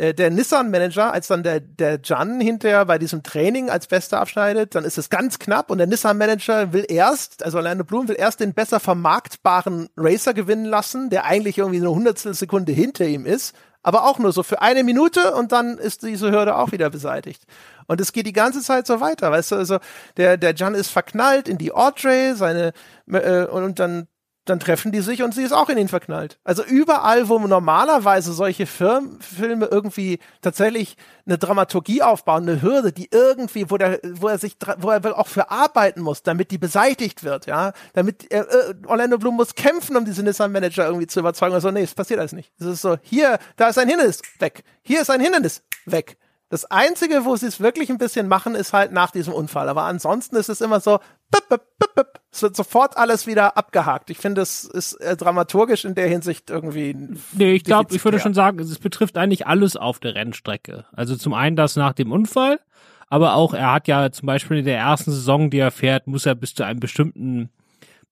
[0.00, 4.84] der Nissan-Manager, als dann der, der Jan hinterher bei diesem Training als Bester abschneidet, dann
[4.84, 8.54] ist es ganz knapp und der Nissan-Manager will erst, also Orlando Bloom will erst den
[8.54, 14.04] besser vermarktbaren Racer gewinnen lassen, der eigentlich irgendwie eine Hundertstel Sekunde hinter ihm ist aber
[14.04, 17.44] auch nur so für eine Minute und dann ist diese Hürde auch wieder beseitigt.
[17.86, 19.78] Und es geht die ganze Zeit so weiter, weißt du, also
[20.16, 22.72] der, der Jan ist verknallt in die Audrey, seine,
[23.10, 24.06] äh, und dann
[24.50, 26.38] dann treffen die sich und sie ist auch in ihn verknallt.
[26.44, 33.08] Also überall, wo normalerweise solche Film, Filme irgendwie tatsächlich eine Dramaturgie aufbauen, eine Hürde, die
[33.12, 37.24] irgendwie, wo der, wo er sich, wo er auch für arbeiten muss, damit die beseitigt
[37.24, 41.20] wird, ja, damit er, äh, Orlando Bloom muss kämpfen, um diesen Nissan Manager irgendwie zu
[41.20, 41.54] überzeugen.
[41.54, 42.52] Also nee, es passiert alles nicht.
[42.58, 44.64] Es ist so, hier, da ist ein Hindernis, weg.
[44.82, 46.16] Hier ist ein Hindernis, weg.
[46.50, 49.68] Das Einzige, wo sie es wirklich ein bisschen machen, ist halt nach diesem Unfall.
[49.68, 50.98] Aber ansonsten ist es immer so,
[51.30, 52.20] bip, bip, bip, bip.
[52.32, 54.10] es wird sofort alles wieder abgehakt.
[54.10, 56.96] Ich finde, es ist äh, dramaturgisch in der Hinsicht irgendwie.
[57.32, 60.86] Nee, ich glaube, ich würde schon sagen, es betrifft eigentlich alles auf der Rennstrecke.
[60.92, 62.58] Also zum einen das nach dem Unfall,
[63.06, 66.26] aber auch er hat ja zum Beispiel in der ersten Saison, die er fährt, muss
[66.26, 67.50] er bis zu einem bestimmten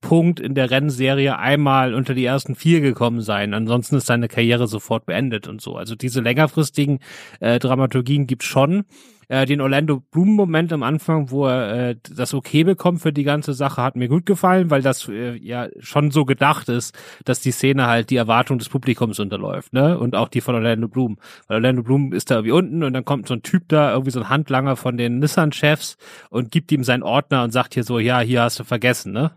[0.00, 3.54] Punkt in der Rennserie einmal unter die ersten vier gekommen sein.
[3.54, 5.76] Ansonsten ist seine Karriere sofort beendet und so.
[5.76, 7.00] Also diese längerfristigen
[7.40, 8.84] äh, Dramaturgien gibt's schon.
[9.30, 13.24] Äh, den Orlando Bloom Moment am Anfang, wo er äh, das okay bekommt für die
[13.24, 17.40] ganze Sache, hat mir gut gefallen, weil das äh, ja schon so gedacht ist, dass
[17.40, 19.98] die Szene halt die Erwartung des Publikums unterläuft, ne?
[19.98, 21.18] Und auch die von Orlando Bloom.
[21.46, 24.12] Weil Orlando Bloom ist da irgendwie unten und dann kommt so ein Typ da, irgendwie
[24.12, 25.98] so ein Handlanger von den Nissan-Chefs
[26.30, 29.32] und gibt ihm seinen Ordner und sagt hier so, ja, hier hast du vergessen, ne?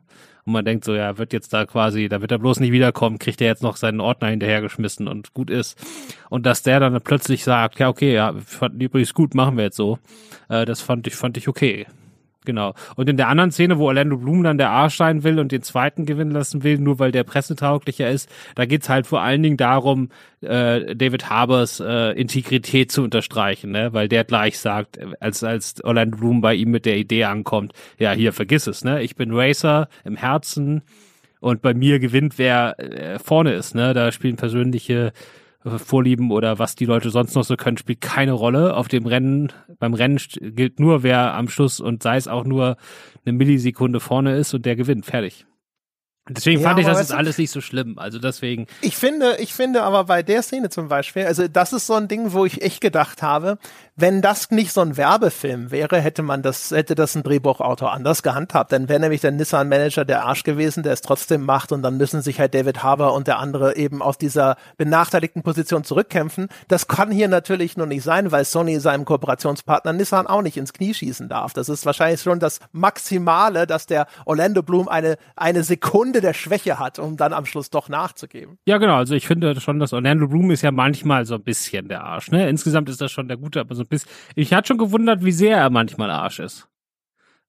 [0.45, 3.19] Und man denkt so, ja, wird jetzt da quasi, da wird er bloß nicht wiederkommen,
[3.19, 5.77] kriegt er jetzt noch seinen Ordner hinterhergeschmissen und gut ist.
[6.30, 9.77] Und dass der dann plötzlich sagt, ja, okay, ja, fand übrigens gut, machen wir jetzt
[9.77, 9.99] so.
[10.49, 11.86] Äh, das fand ich, fand ich okay.
[12.43, 12.73] Genau.
[12.95, 15.62] Und in der anderen Szene, wo Orlando Bloom dann der Arsch sein will und den
[15.62, 19.58] zweiten gewinnen lassen will, nur weil der pressetauglicher ist, da geht's halt vor allen Dingen
[19.58, 20.10] darum,
[20.41, 23.93] äh, David Harbers äh, Integrität zu unterstreichen, ne?
[23.93, 28.12] weil der gleich sagt, als, als Orlando Bloom bei ihm mit der Idee ankommt, ja,
[28.12, 29.04] hier, vergiss es, ne?
[29.04, 30.82] Ich bin Racer im Herzen
[31.41, 33.93] und bei mir gewinnt, wer äh, vorne ist, ne?
[33.93, 35.13] Da spielen persönliche
[35.63, 38.76] Vorlieben oder was die Leute sonst noch so können, spielt keine Rolle.
[38.76, 42.78] Auf dem Rennen, beim Rennen gilt nur, wer am Schluss und sei es auch nur
[43.26, 45.06] eine Millisekunde vorne ist und der gewinnt.
[45.06, 45.45] Fertig.
[46.30, 47.97] Deswegen ja, fand ich das ist alles nicht so schlimm.
[47.97, 48.67] Also deswegen.
[48.82, 52.08] Ich finde, ich finde aber bei der Szene zum Beispiel, also das ist so ein
[52.08, 53.58] Ding, wo ich echt gedacht habe,
[54.01, 58.23] wenn das nicht so ein Werbefilm wäre, hätte man das, hätte das ein Drehbuchautor anders
[58.23, 58.71] gehandhabt.
[58.71, 62.21] Dann wäre nämlich der Nissan-Manager der Arsch gewesen, der es trotzdem macht und dann müssen
[62.21, 66.47] sich halt David Harbour und der andere eben aus dieser benachteiligten Position zurückkämpfen.
[66.67, 70.73] Das kann hier natürlich noch nicht sein, weil Sony seinem Kooperationspartner Nissan auch nicht ins
[70.73, 71.53] Knie schießen darf.
[71.53, 76.79] Das ist wahrscheinlich schon das Maximale, dass der Orlando Bloom eine, eine Sekunde der Schwäche
[76.79, 78.57] hat, um dann am Schluss doch nachzugeben.
[78.65, 78.95] Ja, genau.
[78.95, 82.31] Also ich finde schon, dass Orlando Bloom ist ja manchmal so ein bisschen der Arsch.
[82.31, 82.49] Ne?
[82.49, 84.12] Insgesamt ist das schon der Gute, aber so ein bisschen.
[84.36, 86.67] Ich hatte schon gewundert, wie sehr er manchmal Arsch ist.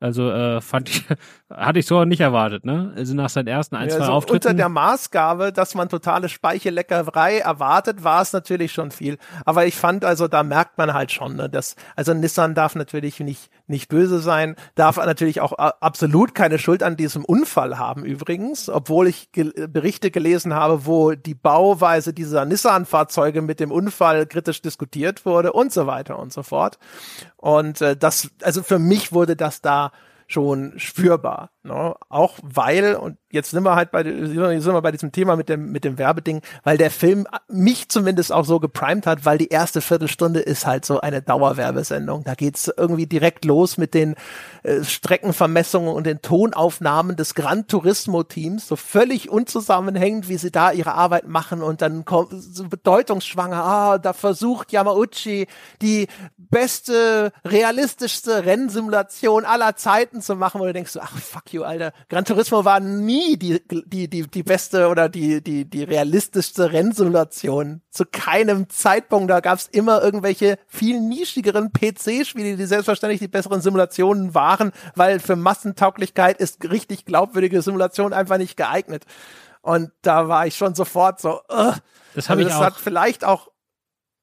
[0.02, 1.04] Also äh, fand ich,
[1.50, 2.92] hatte ich so nicht erwartet, ne?
[2.96, 4.48] Also nach seinen ersten ein, ja, zwei also Auftritten.
[4.48, 9.16] Unter der Maßgabe, dass man totale Speichelleckerei erwartet, war es natürlich schon viel.
[9.44, 13.20] Aber ich fand, also da merkt man halt schon, ne, dass, also Nissan darf natürlich
[13.20, 18.68] nicht, nicht böse sein, darf natürlich auch absolut keine Schuld an diesem Unfall haben übrigens,
[18.68, 24.62] obwohl ich ge Berichte gelesen habe, wo die Bauweise dieser Nissan-Fahrzeuge mit dem Unfall kritisch
[24.62, 26.78] diskutiert wurde und so weiter und so fort.
[27.36, 29.90] Und äh, das, also für mich wurde das da
[30.28, 31.50] schon spürbar.
[31.64, 31.94] Ne?
[32.08, 34.34] Auch weil, und jetzt sind wir halt bei, sind
[34.66, 38.44] wir bei diesem Thema mit dem, mit dem Werbeding, weil der Film mich zumindest auch
[38.44, 42.24] so geprimed hat, weil die erste Viertelstunde ist halt so eine Dauerwerbesendung.
[42.24, 44.16] Da geht's irgendwie direkt los mit den
[44.64, 50.72] äh, Streckenvermessungen und den Tonaufnahmen des Gran Turismo Teams, so völlig unzusammenhängend, wie sie da
[50.72, 55.46] ihre Arbeit machen und dann kommt so bedeutungsschwanger, ah, da versucht Yamauchi
[55.80, 61.92] die beste, realistischste Rennsimulation aller Zeiten zu machen, wo du denkst, ach fuck you, Alter,
[62.08, 67.82] Gran Turismo war nie die, die, die, die beste oder die, die, die realistischste Rennsimulation.
[67.90, 74.34] Zu keinem Zeitpunkt, da gab's immer irgendwelche viel nischigeren PC-Spiele, die selbstverständlich die besseren Simulationen
[74.34, 79.04] waren, weil für Massentauglichkeit ist richtig glaubwürdige Simulation einfach nicht geeignet.
[79.60, 81.72] Und da war ich schon sofort so, uh.
[82.14, 82.64] das habe also ich das auch.
[82.64, 83.48] hat vielleicht auch,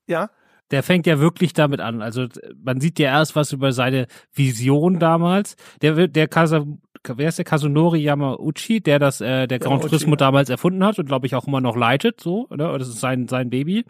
[0.07, 0.29] ja
[0.71, 2.01] der fängt ja wirklich damit an.
[2.01, 2.27] Also
[2.61, 5.55] man sieht ja erst was über seine Vision damals.
[5.81, 6.65] Der, der Kasa,
[7.07, 10.17] wer ist der Kazunori Yamauchi, der das, äh, der Gran Turismo ja.
[10.17, 12.77] damals erfunden hat und glaube ich auch immer noch leitet, so, oder?
[12.77, 13.85] Das ist sein, sein Baby.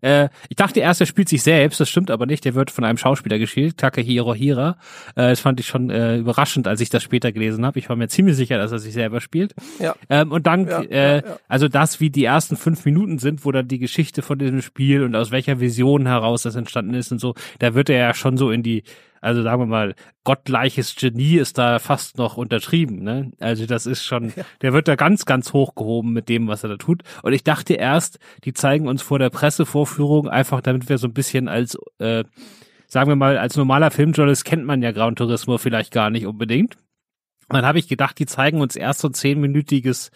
[0.00, 2.44] Äh, ich dachte erst, er spielt sich selbst, das stimmt aber nicht.
[2.44, 4.76] Der wird von einem Schauspieler gespielt, Takehiro Hira.
[5.16, 7.78] Äh, das fand ich schon äh, überraschend, als ich das später gelesen habe.
[7.78, 9.54] Ich war mir ziemlich sicher, dass er sich selber spielt.
[9.78, 9.94] Ja.
[10.08, 13.52] Ähm, und dann, ja, äh, ja, also das, wie die ersten fünf Minuten sind, wo
[13.52, 17.18] dann die Geschichte von diesem Spiel und aus welcher Vision heraus das entstanden ist und
[17.18, 18.84] so, da wird er ja schon so in die
[19.22, 19.94] also sagen wir mal,
[20.24, 23.04] gottgleiches Genie ist da fast noch untertrieben.
[23.04, 23.30] Ne?
[23.38, 24.44] Also das ist schon, ja.
[24.62, 27.04] der wird da ganz, ganz hochgehoben mit dem, was er da tut.
[27.22, 31.14] Und ich dachte erst, die zeigen uns vor der Pressevorführung einfach, damit wir so ein
[31.14, 32.24] bisschen als, äh,
[32.88, 36.76] sagen wir mal, als normaler Filmjournalist kennt man ja Ground Turismo vielleicht gar nicht unbedingt.
[37.48, 40.10] dann habe ich gedacht, die zeigen uns erst so ein zehnminütiges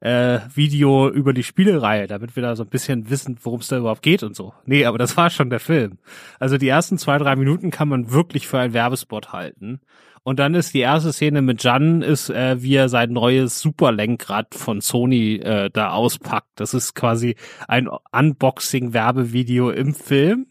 [0.00, 3.78] äh, Video über die Spielereihe, damit wir da so ein bisschen wissen, worum es da
[3.78, 4.54] überhaupt geht und so.
[4.64, 5.98] Nee, aber das war schon der Film.
[6.38, 9.80] Also die ersten zwei, drei Minuten kann man wirklich für einen Werbespot halten.
[10.22, 14.54] Und dann ist die erste Szene mit Jan, ist, äh, wie er sein neues Superlenkrad
[14.54, 16.48] von Sony äh, da auspackt.
[16.56, 17.36] Das ist quasi
[17.68, 20.46] ein Unboxing-Werbevideo im Film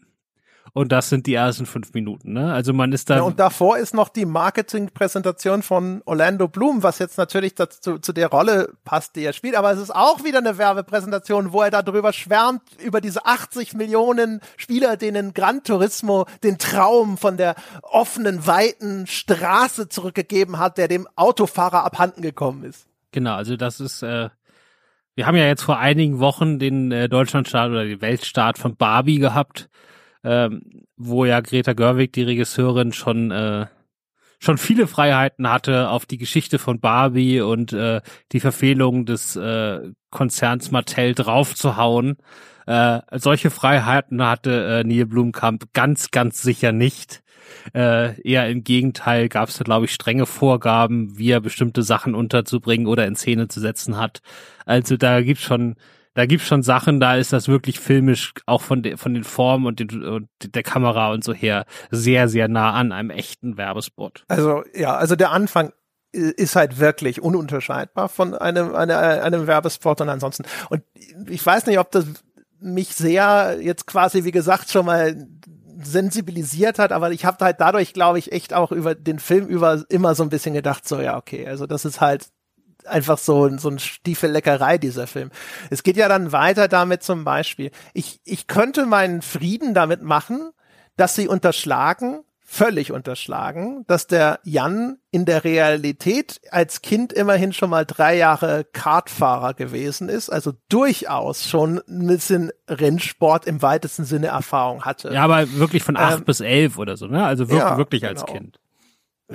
[0.72, 2.32] und das sind die ersten fünf Minuten.
[2.32, 2.52] Ne?
[2.52, 3.16] Also man ist da.
[3.16, 8.12] Ja, und davor ist noch die Marketingpräsentation von Orlando Bloom, was jetzt natürlich dazu, zu
[8.12, 9.56] der Rolle passt, die er spielt.
[9.56, 14.40] Aber es ist auch wieder eine Werbepräsentation, wo er darüber schwärmt, über diese 80 Millionen
[14.56, 21.08] Spieler, denen Gran Turismo den Traum von der offenen, weiten Straße zurückgegeben hat, der dem
[21.16, 22.86] Autofahrer abhanden gekommen ist.
[23.12, 24.02] Genau, also das ist.
[24.02, 24.30] Äh
[25.16, 29.18] wir haben ja jetzt vor einigen Wochen den äh, Deutschlandstart oder den Weltstart von Barbie
[29.18, 29.68] gehabt
[30.24, 33.66] ähm, wo ja Greta Gerwig, die Regisseurin, schon äh,
[34.40, 38.00] schon viele Freiheiten hatte, auf die Geschichte von Barbie und äh,
[38.32, 42.16] die Verfehlung des äh, Konzerns Mattel draufzuhauen.
[42.66, 47.22] Äh, solche Freiheiten hatte äh, Neil Blumkamp ganz, ganz sicher nicht.
[47.74, 52.14] Äh, eher im Gegenteil gab es da, glaube ich, strenge Vorgaben, wie er bestimmte Sachen
[52.14, 54.20] unterzubringen oder in Szene zu setzen hat.
[54.64, 55.76] Also da gibt's schon
[56.14, 59.66] da gibt's schon Sachen, da ist das wirklich filmisch auch von, de, von den Formen
[59.66, 64.24] und, den, und der Kamera und so her sehr, sehr nah an einem echten Werbespot.
[64.28, 65.72] Also ja, also der Anfang
[66.12, 70.44] ist halt wirklich ununterscheidbar von einem, einem, einem Werbespot und ansonsten.
[70.68, 70.82] Und
[71.28, 72.06] ich weiß nicht, ob das
[72.58, 75.28] mich sehr jetzt quasi, wie gesagt, schon mal
[75.82, 79.84] sensibilisiert hat, aber ich habe halt dadurch, glaube ich, echt auch über den Film über
[79.88, 82.28] immer so ein bisschen gedacht, so ja, okay, also das ist halt
[82.90, 85.30] einfach so, so ein Stiefelleckerei, dieser Film.
[85.70, 87.70] Es geht ja dann weiter damit zum Beispiel.
[87.94, 90.50] Ich, ich könnte meinen Frieden damit machen,
[90.96, 97.70] dass sie unterschlagen, völlig unterschlagen, dass der Jan in der Realität als Kind immerhin schon
[97.70, 104.26] mal drei Jahre Kartfahrer gewesen ist, also durchaus schon ein bisschen Rennsport im weitesten Sinne
[104.26, 105.12] Erfahrung hatte.
[105.12, 107.24] Ja, aber wirklich von acht ähm, bis elf oder so, ne?
[107.24, 108.38] Also wirklich, ja, wirklich als genau.
[108.38, 108.59] Kind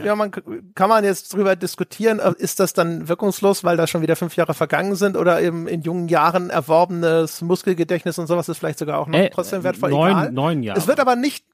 [0.04, 0.32] ja, man
[0.76, 4.54] kann man jetzt drüber diskutieren, ist das dann wirkungslos, weil da schon wieder fünf Jahre
[4.54, 9.08] vergangen sind oder eben in jungen Jahren erworbenes Muskelgedächtnis und sowas ist vielleicht sogar auch
[9.08, 9.92] noch äh, trotzdem wertvoll.
[9.92, 10.32] Neun, egal.
[10.32, 10.80] neun Jahre.
[10.80, 11.46] Es wird aber nicht,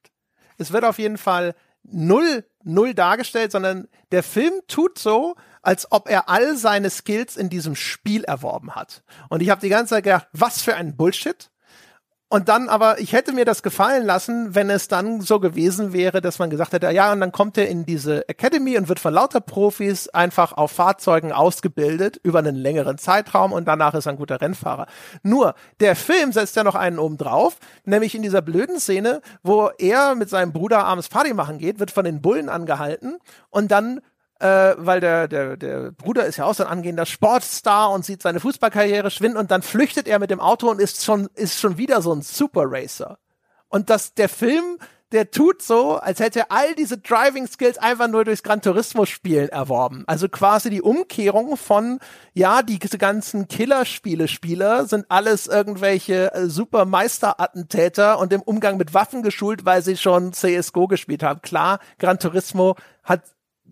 [0.57, 6.09] es wird auf jeden Fall null, null dargestellt, sondern der Film tut so, als ob
[6.09, 9.03] er all seine Skills in diesem Spiel erworben hat.
[9.29, 11.50] Und ich habe die ganze Zeit gedacht, was für ein Bullshit.
[12.31, 16.21] Und dann aber, ich hätte mir das gefallen lassen, wenn es dann so gewesen wäre,
[16.21, 19.13] dass man gesagt hätte, ja, und dann kommt er in diese Academy und wird von
[19.13, 24.17] lauter Profis einfach auf Fahrzeugen ausgebildet über einen längeren Zeitraum und danach ist er ein
[24.17, 24.87] guter Rennfahrer.
[25.23, 29.69] Nur, der Film setzt ja noch einen oben drauf, nämlich in dieser blöden Szene, wo
[29.77, 33.17] er mit seinem Bruder abends Party machen geht, wird von den Bullen angehalten
[33.49, 33.99] und dann
[34.41, 38.21] äh, weil der, der, der Bruder ist ja auch so ein angehender Sportstar und sieht
[38.21, 41.77] seine Fußballkarriere schwinden und dann flüchtet er mit dem Auto und ist schon, ist schon
[41.77, 43.17] wieder so ein Super Racer.
[43.69, 44.77] Und dass der Film
[45.11, 49.05] der tut so, als hätte er all diese Driving Skills einfach nur durchs Gran Turismo
[49.05, 50.03] Spielen erworben.
[50.07, 51.99] Also quasi die Umkehrung von,
[52.33, 58.77] ja, die diese ganzen Killerspiele Spieler sind alles irgendwelche äh, super Meisterattentäter und im Umgang
[58.77, 61.41] mit Waffen geschult, weil sie schon CSGO gespielt haben.
[61.41, 63.23] Klar, Gran Turismo hat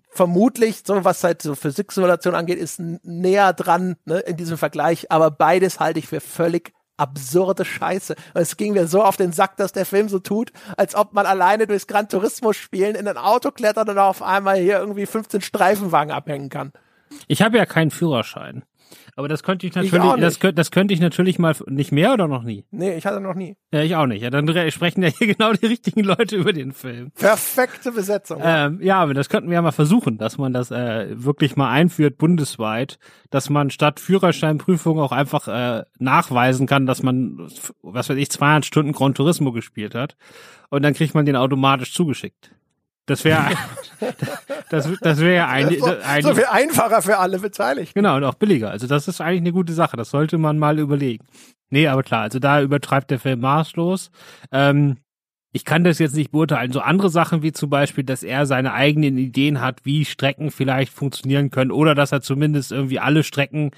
[0.09, 5.31] vermutlich, so was halt so Physiksimulation angeht, ist näher dran ne, in diesem Vergleich, aber
[5.31, 8.15] beides halte ich für völlig absurde Scheiße.
[8.33, 11.13] Und es ging mir so auf den Sack, dass der Film so tut, als ob
[11.13, 15.05] man alleine durchs Gran Turismo spielen in ein Auto klettert und auf einmal hier irgendwie
[15.05, 16.73] 15 Streifenwagen abhängen kann.
[17.27, 18.63] Ich habe ja keinen Führerschein.
[19.15, 22.27] Aber das könnte ich natürlich, ich das, das könnte ich natürlich mal nicht mehr oder
[22.27, 22.65] noch nie?
[22.71, 23.57] Nee, ich hatte noch nie.
[23.73, 24.21] Ja, ich auch nicht.
[24.21, 27.11] Ja, dann sprechen ja hier genau die richtigen Leute über den Film.
[27.11, 28.41] Perfekte Besetzung.
[28.43, 31.69] Ähm, ja, aber das könnten wir ja mal versuchen, dass man das äh, wirklich mal
[31.69, 37.49] einführt bundesweit, dass man statt Führerscheinprüfung auch einfach äh, nachweisen kann, dass man,
[37.81, 40.15] was weiß ich, 200 Stunden Grand Turismo gespielt hat.
[40.69, 42.51] Und dann kriegt man den automatisch zugeschickt.
[43.09, 43.49] Das wäre
[44.69, 47.93] das, das wäre ja eigentlich, so, eigentlich so viel einfacher für alle Beteiligten.
[47.99, 48.69] Genau und auch billiger.
[48.69, 49.97] Also das ist eigentlich eine gute Sache.
[49.97, 51.25] Das sollte man mal überlegen.
[51.69, 54.11] Nee, aber klar, also da übertreibt der Film maßlos.
[54.51, 54.97] Ähm,
[55.51, 56.71] ich kann das jetzt nicht beurteilen.
[56.71, 60.93] So andere Sachen wie zum Beispiel, dass er seine eigenen Ideen hat, wie Strecken vielleicht
[60.93, 63.71] funktionieren können oder dass er zumindest irgendwie alle Strecken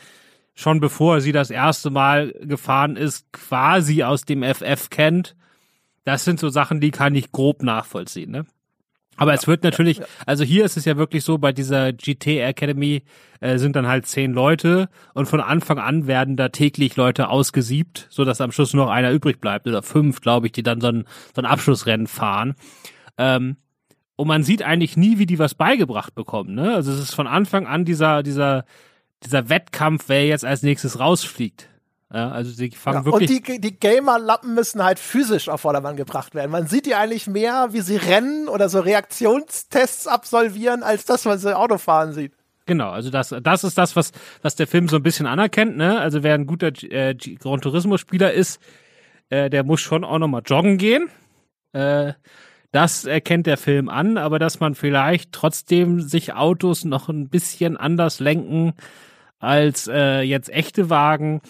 [0.53, 5.35] schon bevor er sie das erste Mal gefahren ist, quasi aus dem FF kennt.
[6.03, 8.31] Das sind so Sachen, die kann ich grob nachvollziehen.
[8.31, 8.45] Ne?
[9.17, 10.09] Aber ja, es wird natürlich, ja, ja.
[10.25, 13.03] also hier ist es ja wirklich so, bei dieser GT Academy
[13.39, 18.07] äh, sind dann halt zehn Leute und von Anfang an werden da täglich Leute ausgesiebt,
[18.09, 20.81] so dass am Schluss nur noch einer übrig bleibt oder fünf, glaube ich, die dann
[20.81, 21.05] so ein,
[21.35, 22.55] so ein Abschlussrennen fahren.
[23.17, 23.57] Ähm,
[24.15, 26.53] und man sieht eigentlich nie, wie die was beigebracht bekommen.
[26.53, 26.75] Ne?
[26.75, 28.65] Also es ist von Anfang an dieser, dieser,
[29.23, 31.70] dieser Wettkampf, wer jetzt als nächstes rausfliegt.
[32.13, 33.29] Ja, also sie fangen ja, wirklich.
[33.29, 36.51] Und die, die Gamer-Lappen müssen halt physisch auf Vordermann gebracht werden.
[36.51, 41.41] Man sieht die eigentlich mehr, wie sie rennen oder so Reaktionstests absolvieren, als das, was
[41.41, 42.33] sie Autofahren sieht.
[42.65, 45.99] Genau, also das, das ist das, was, was der Film so ein bisschen anerkennt, ne?
[45.99, 48.59] Also wer ein guter äh, Gran Turismo-Spieler ist,
[49.29, 51.09] äh, der muss schon auch nochmal joggen gehen.
[51.71, 52.13] Äh,
[52.71, 57.77] das erkennt der Film an, aber dass man vielleicht trotzdem sich Autos noch ein bisschen
[57.77, 58.73] anders lenken
[59.39, 61.41] als äh, jetzt echte Wagen,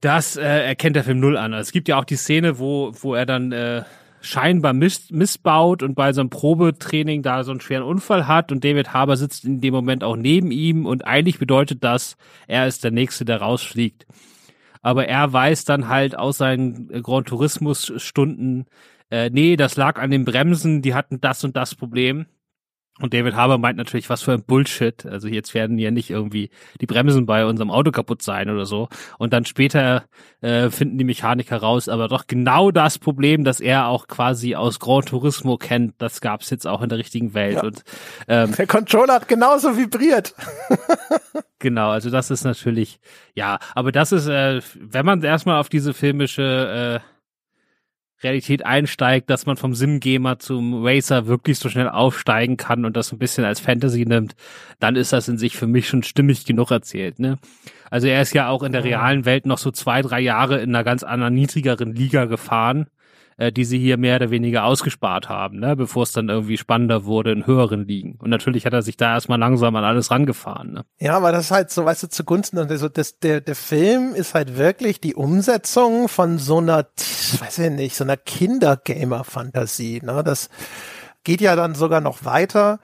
[0.00, 1.52] das äh, erkennt der Film null an.
[1.52, 3.82] Also es gibt ja auch die Szene, wo, wo er dann äh,
[4.20, 8.64] scheinbar miss, missbaut und bei so einem Probetraining da so einen schweren Unfall hat und
[8.64, 12.84] David Harbour sitzt in dem Moment auch neben ihm und eigentlich bedeutet das, er ist
[12.84, 14.06] der Nächste, der rausfliegt.
[14.82, 18.66] Aber er weiß dann halt aus seinen Grand Tourismus Stunden,
[19.10, 22.26] äh, nee, das lag an den Bremsen, die hatten das und das Problem.
[23.00, 25.06] Und David Harbour meint natürlich, was für ein Bullshit.
[25.06, 28.88] Also jetzt werden ja nicht irgendwie die Bremsen bei unserem Auto kaputt sein oder so.
[29.18, 30.04] Und dann später
[30.40, 34.78] äh, finden die Mechaniker raus, aber doch genau das Problem, das er auch quasi aus
[34.78, 37.56] Grand Turismo kennt, das gab's jetzt auch in der richtigen Welt.
[37.56, 37.62] Ja.
[37.62, 37.84] Und
[38.28, 40.34] ähm, der Controller hat genauso vibriert.
[41.58, 43.00] genau, also das ist natürlich,
[43.34, 47.09] ja, aber das ist, äh, wenn man erstmal auf diese filmische äh,
[48.22, 53.12] Realität einsteigt, dass man vom Sim-Gamer zum Racer wirklich so schnell aufsteigen kann und das
[53.12, 54.34] ein bisschen als Fantasy nimmt,
[54.78, 57.18] dann ist das in sich für mich schon stimmig genug erzählt.
[57.18, 57.38] Ne?
[57.90, 60.74] Also er ist ja auch in der realen Welt noch so zwei, drei Jahre in
[60.74, 62.86] einer ganz anderen niedrigeren Liga gefahren
[63.40, 67.06] äh, die sie hier mehr oder weniger ausgespart haben, ne, bevor es dann irgendwie spannender
[67.06, 68.16] wurde in höheren Ligen.
[68.20, 70.74] Und natürlich hat er sich da erstmal langsam an alles rangefahren.
[70.74, 70.84] Ne?
[70.98, 74.34] Ja, aber das ist halt so, weißt du, zugunsten, also das, der, der Film ist
[74.34, 76.86] halt wirklich die Umsetzung von so einer,
[77.40, 80.02] weiß ich nicht, so einer Kindergamer-Fantasie.
[80.04, 80.22] Ne?
[80.22, 80.50] Das
[81.24, 82.78] geht ja dann sogar noch weiter,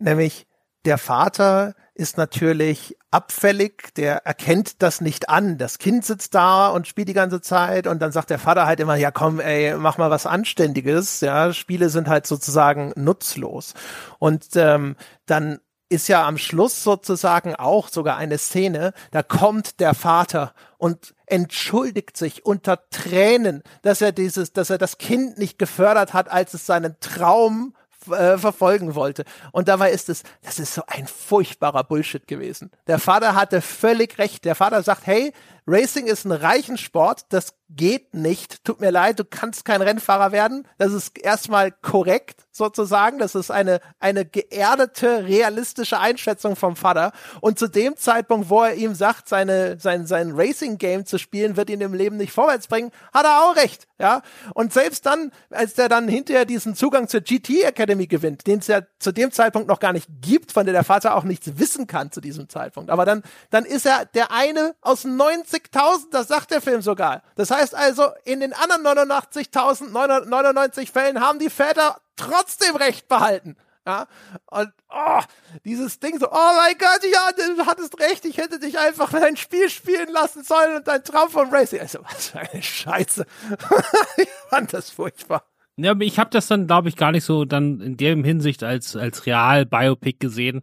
[0.00, 0.48] nämlich
[0.84, 5.58] der Vater ist natürlich abfällig, der erkennt das nicht an.
[5.58, 8.80] Das Kind sitzt da und spielt die ganze Zeit und dann sagt der Vater halt
[8.80, 11.20] immer, ja komm, ey, mach mal was Anständiges.
[11.20, 13.74] Ja, Spiele sind halt sozusagen nutzlos.
[14.18, 14.96] Und ähm,
[15.26, 21.14] dann ist ja am Schluss sozusagen auch sogar eine Szene, da kommt der Vater und
[21.26, 26.54] entschuldigt sich unter Tränen, dass er dieses, dass er das Kind nicht gefördert hat, als
[26.54, 27.74] es seinen Traum
[28.08, 29.24] äh, verfolgen wollte.
[29.52, 32.70] Und dabei ist es, das ist so ein furchtbarer Bullshit gewesen.
[32.86, 34.44] Der Vater hatte völlig recht.
[34.44, 35.32] Der Vater sagt, hey,
[35.70, 38.64] Racing ist ein reichen Sport, das geht nicht.
[38.64, 40.66] Tut mir leid, du kannst kein Rennfahrer werden.
[40.78, 43.18] Das ist erstmal korrekt sozusagen.
[43.18, 47.12] Das ist eine, eine geerdete, realistische Einschätzung vom Vater.
[47.40, 51.70] Und zu dem Zeitpunkt, wo er ihm sagt, seine, sein, sein Racing-Game zu spielen, wird
[51.70, 53.86] ihn im Leben nicht vorwärts bringen, hat er auch recht.
[53.98, 54.22] Ja.
[54.54, 58.66] Und selbst dann, als der dann hinterher diesen Zugang zur GT Academy gewinnt, den es
[58.66, 61.86] ja zu dem Zeitpunkt noch gar nicht gibt, von der der Vater auch nichts wissen
[61.86, 62.90] kann zu diesem Zeitpunkt.
[62.90, 67.22] Aber dann, dann ist er der eine aus 90 89.000, das sagt der Film sogar.
[67.36, 73.56] Das heißt also, in den anderen 89.999 Fällen haben die Väter trotzdem Recht behalten.
[73.86, 74.06] Ja,
[74.50, 75.20] und oh,
[75.64, 79.38] dieses Ding so, oh mein Gott, ja, du hattest recht, ich hätte dich einfach dein
[79.38, 81.80] Spiel spielen lassen sollen und dein Traum von Racing.
[81.80, 83.24] Also, was für eine Scheiße.
[84.18, 85.44] ich fand das furchtbar.
[85.76, 88.96] Ja, ich habe das dann, glaube ich, gar nicht so dann in der Hinsicht als,
[88.96, 90.60] als real Biopic gesehen,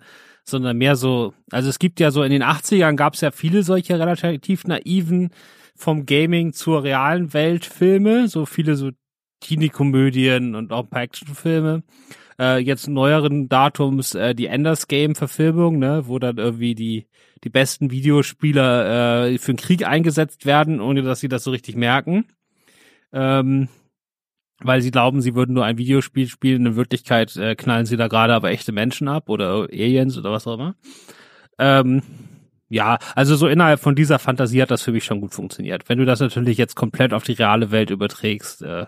[0.48, 3.64] sondern mehr so, also es gibt ja so in den 80ern gab es ja viele
[3.64, 5.32] solche relativ naiven
[5.76, 8.92] vom Gaming zur realen Welt Filme, so viele so
[9.42, 11.84] Teenie-Komödien und auch ein paar Actionfilme.
[12.40, 17.08] Äh, jetzt neueren Datums äh, die Enders Game Verfilmung, ne, wo dann irgendwie die
[17.44, 21.76] die besten Videospieler äh, für den Krieg eingesetzt werden, ohne dass sie das so richtig
[21.76, 22.26] merken.
[23.14, 23.70] Ähm,
[24.62, 26.66] weil sie glauben, sie würden nur ein Videospiel spielen.
[26.66, 30.48] In Wirklichkeit äh, knallen sie da gerade aber echte Menschen ab oder Aliens oder was
[30.48, 30.76] auch immer.
[31.60, 32.02] Ähm,
[32.70, 35.88] ja, also so innerhalb von dieser Fantasie hat das für mich schon gut funktioniert.
[35.88, 38.88] Wenn du das natürlich jetzt komplett auf die reale Welt überträgst, äh,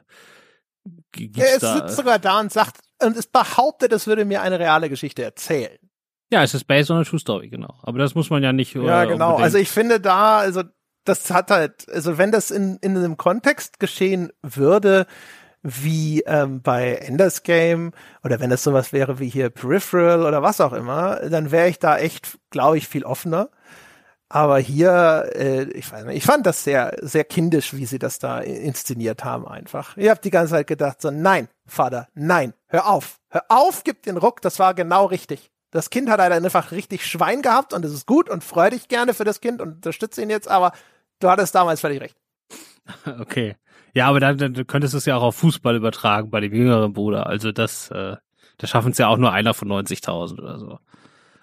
[1.37, 5.23] er sitzt sogar da und sagt, und es behauptet, es würde mir eine reale Geschichte
[5.23, 5.77] erzählen.
[6.31, 7.79] Ja, es ist based on a true story, genau.
[7.81, 8.75] Aber das muss man ja nicht.
[8.75, 9.31] Ja, genau.
[9.31, 9.43] Unbedingt.
[9.43, 10.63] Also ich finde da, also
[11.05, 15.07] das hat halt, also wenn das in, in einem Kontext geschehen würde,
[15.61, 17.91] wie ähm, bei Enders Game
[18.23, 21.79] oder wenn es sowas wäre wie hier Peripheral oder was auch immer, dann wäre ich
[21.79, 23.49] da echt, glaube ich, viel offener.
[24.31, 28.19] Aber hier, äh, ich weiß nicht, ich fand das sehr, sehr kindisch, wie sie das
[28.19, 29.97] da inszeniert haben einfach.
[29.97, 34.03] Ich habe die ganze Zeit gedacht, so, nein, Vater, nein, hör auf, hör auf, gib
[34.03, 35.49] den Ruck, das war genau richtig.
[35.71, 38.87] Das Kind hat halt einfach richtig Schwein gehabt und es ist gut und freu dich
[38.87, 40.73] gerne für das Kind und unterstütze ihn jetzt, aber
[41.19, 42.17] du hattest damals völlig recht.
[43.19, 43.55] Okay.
[43.99, 46.93] Ja, aber dann, dann könntest du es ja auch auf Fußball übertragen bei dem jüngeren
[46.93, 47.27] Bruder.
[47.27, 48.15] Also das, äh,
[48.57, 50.79] da schaffen es ja auch nur einer von 90.000 oder so.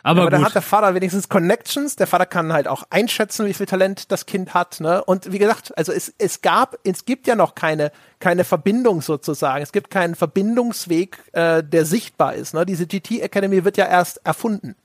[0.02, 1.96] Aber, aber da hat der Vater wenigstens Connections.
[1.96, 4.80] Der Vater kann halt auch einschätzen, wie viel Talent das Kind hat.
[4.80, 5.04] Ne?
[5.04, 9.62] Und wie gesagt, also es, es gab, es gibt ja noch keine, keine Verbindung sozusagen.
[9.62, 12.54] Es gibt keinen Verbindungsweg, äh, der sichtbar ist.
[12.54, 12.64] Ne?
[12.64, 14.76] Diese GT Academy wird ja erst erfunden.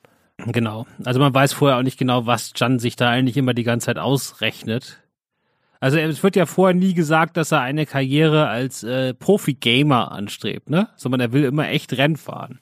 [0.46, 0.88] Genau.
[1.06, 3.86] Also man weiß vorher auch nicht genau, was Jan sich da eigentlich immer die ganze
[3.86, 5.01] Zeit ausrechnet.
[5.82, 10.70] Also es wird ja vorher nie gesagt, dass er eine Karriere als äh, Profi-Gamer anstrebt,
[10.70, 10.90] ne?
[10.96, 12.60] Sondern er will immer echt Rennen fahren.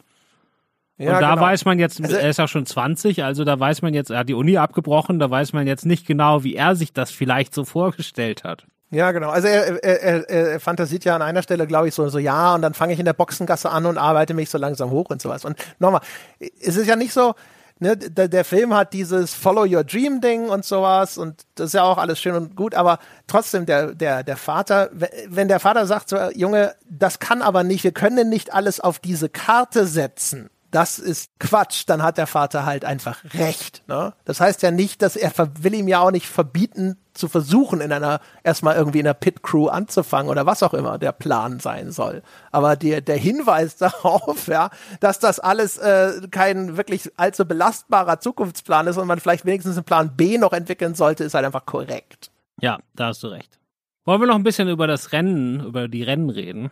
[0.98, 1.42] Ja, und da genau.
[1.42, 4.20] weiß man jetzt, also, er ist ja schon 20, also da weiß man jetzt, er
[4.20, 7.54] hat die Uni abgebrochen, da weiß man jetzt nicht genau, wie er sich das vielleicht
[7.54, 8.66] so vorgestellt hat.
[8.92, 9.30] Ja, genau.
[9.30, 12.56] Also er, er, er, er fantasiert ja an einer Stelle, glaube ich, so, so ja,
[12.56, 15.22] und dann fange ich in der Boxengasse an und arbeite mich so langsam hoch und
[15.22, 15.46] sowas.
[15.46, 16.02] Und nochmal,
[16.40, 17.36] es ist ja nicht so,
[17.80, 21.74] ne, der, der Film hat dieses Follow Your Dream Ding und sowas und das ist
[21.74, 24.90] ja auch alles schön und gut, aber trotzdem der, der, der Vater,
[25.28, 29.00] wenn der Vater sagt so, Junge, das kann aber nicht, wir können nicht alles auf
[29.00, 33.84] diese Karte setzen, das ist Quatsch, dann hat der Vater halt einfach recht.
[33.88, 34.14] Ne?
[34.26, 37.92] Das heißt ja nicht, dass er will ihm ja auch nicht verbieten, zu versuchen, in
[37.92, 42.24] einer, erstmal irgendwie in einer Pit-Crew anzufangen oder was auch immer der Plan sein soll.
[42.52, 48.88] Aber der, der Hinweis darauf, ja, dass das alles äh, kein wirklich allzu belastbarer Zukunftsplan
[48.88, 52.32] ist und man vielleicht wenigstens einen Plan B noch entwickeln sollte, ist halt einfach korrekt.
[52.62, 53.60] Ja, da hast du recht.
[54.06, 56.72] Wollen wir noch ein bisschen über das Rennen, über die Rennen reden?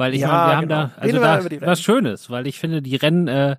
[0.00, 1.20] Weil ich ja, meine, wir haben genau.
[1.20, 3.56] da, also da was Schönes, weil ich finde die Rennen äh,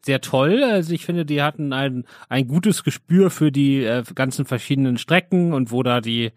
[0.00, 0.64] sehr toll.
[0.64, 5.52] Also ich finde, die hatten ein, ein gutes Gespür für die äh, ganzen verschiedenen Strecken
[5.52, 6.32] und wo da die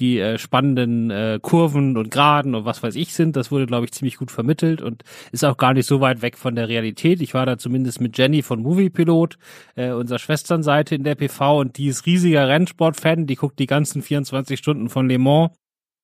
[0.00, 3.36] die äh, spannenden äh, Kurven und Graden und was weiß ich sind.
[3.36, 6.36] Das wurde, glaube ich, ziemlich gut vermittelt und ist auch gar nicht so weit weg
[6.36, 7.22] von der Realität.
[7.22, 9.38] Ich war da zumindest mit Jenny von Moviepilot,
[9.76, 13.26] äh, unserer Schwesternseite in der PV und die ist riesiger Rennsport-Fan.
[13.26, 15.52] Die guckt die ganzen 24 Stunden von Le Mans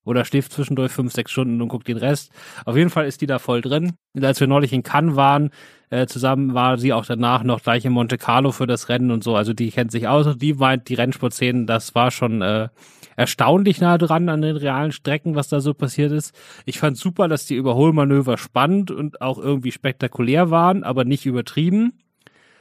[0.07, 2.31] oder schläft zwischendurch fünf, sechs Stunden und guckt den Rest.
[2.65, 3.93] Auf jeden Fall ist die da voll drin.
[4.15, 5.51] Und als wir neulich in Cannes waren,
[5.91, 9.23] äh, zusammen war sie auch danach noch gleich in Monte Carlo für das Rennen und
[9.23, 9.37] so.
[9.37, 12.69] Also die kennt sich aus die meint, die Rennsportszenen, das war schon äh,
[13.17, 16.35] erstaunlich nah dran an den realen Strecken, was da so passiert ist.
[16.65, 21.93] Ich fand super, dass die Überholmanöver spannend und auch irgendwie spektakulär waren, aber nicht übertrieben.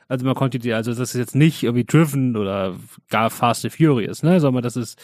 [0.07, 2.75] Also man konnte die, also das ist jetzt nicht irgendwie Driven oder
[3.09, 5.01] gar Fast and Furious, ne, sondern das ist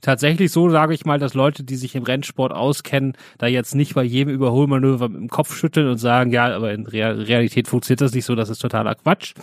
[0.00, 3.94] tatsächlich so, sage ich mal, dass Leute, die sich im Rennsport auskennen, da jetzt nicht
[3.94, 8.24] bei jedem Überholmanöver im Kopf schütteln und sagen, ja, aber in Realität funktioniert das nicht
[8.24, 9.34] so, das ist totaler Quatsch.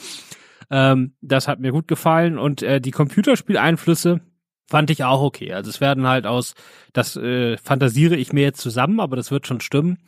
[0.70, 4.22] Ähm, das hat mir gut gefallen und äh, die Computerspieleinflüsse
[4.68, 5.54] fand ich auch okay.
[5.54, 6.56] Also es werden halt aus,
[6.94, 10.00] das äh, fantasiere ich mir jetzt zusammen, aber das wird schon stimmen,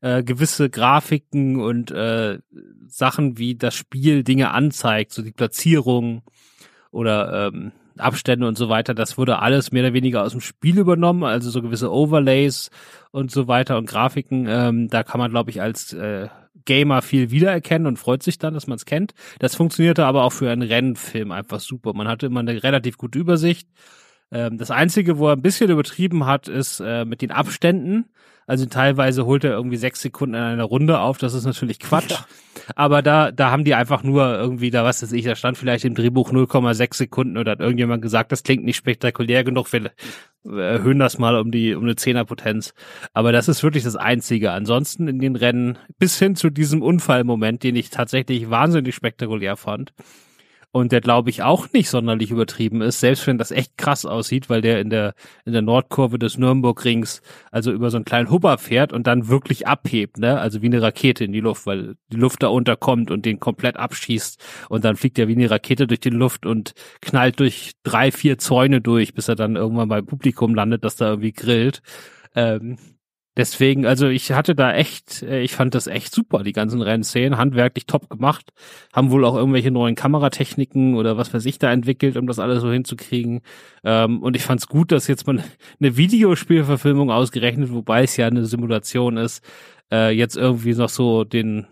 [0.00, 2.38] äh, gewisse Grafiken und äh,
[2.86, 6.22] Sachen, wie das Spiel Dinge anzeigt, so die Platzierung
[6.90, 10.78] oder ähm, Abstände und so weiter, das wurde alles mehr oder weniger aus dem Spiel
[10.78, 12.70] übernommen, also so gewisse Overlays
[13.10, 16.28] und so weiter und Grafiken, ähm, da kann man, glaube ich, als äh,
[16.64, 19.14] Gamer viel wiedererkennen und freut sich dann, dass man es kennt.
[19.38, 21.94] Das funktionierte aber auch für einen Rennfilm einfach super.
[21.94, 23.68] Man hatte immer eine relativ gute Übersicht.
[24.32, 28.06] Ähm, das Einzige, wo er ein bisschen übertrieben hat, ist äh, mit den Abständen.
[28.48, 31.18] Also teilweise holt er irgendwie sechs Sekunden in einer Runde auf.
[31.18, 32.12] Das ist natürlich Quatsch.
[32.12, 32.26] Ja.
[32.76, 35.84] Aber da, da haben die einfach nur irgendwie da, was weiß ich, da stand vielleicht
[35.84, 39.90] im Drehbuch 0,6 Sekunden oder hat irgendjemand gesagt, das klingt nicht spektakulär genug, wir
[40.44, 42.72] erhöhen das mal um die, um eine Zehnerpotenz.
[43.12, 44.52] Aber das ist wirklich das Einzige.
[44.52, 49.92] Ansonsten in den Rennen bis hin zu diesem Unfallmoment, den ich tatsächlich wahnsinnig spektakulär fand,
[50.76, 54.50] und der glaube ich auch nicht sonderlich übertrieben ist, selbst wenn das echt krass aussieht,
[54.50, 55.14] weil der in der
[55.46, 59.66] in der Nordkurve des Nürnbergrings also über so einen kleinen Hubber fährt und dann wirklich
[59.66, 60.38] abhebt, ne?
[60.38, 63.78] Also wie eine Rakete in die Luft, weil die Luft da unterkommt und den komplett
[63.78, 68.12] abschießt und dann fliegt er wie eine Rakete durch die Luft und knallt durch drei,
[68.12, 71.80] vier Zäune durch, bis er dann irgendwann beim Publikum landet, das da irgendwie grillt.
[72.34, 72.76] Ähm,
[73.36, 77.36] Deswegen, also ich hatte da echt, äh, ich fand das echt super, die ganzen Rennszenen,
[77.36, 78.50] handwerklich top gemacht,
[78.94, 82.62] haben wohl auch irgendwelche neuen Kameratechniken oder was weiß ich da entwickelt, um das alles
[82.62, 83.42] so hinzukriegen.
[83.84, 85.42] Ähm, und ich fand's gut, dass jetzt mal
[85.80, 89.44] eine Videospielverfilmung ausgerechnet, wobei es ja eine Simulation ist,
[89.92, 91.66] äh, jetzt irgendwie noch so den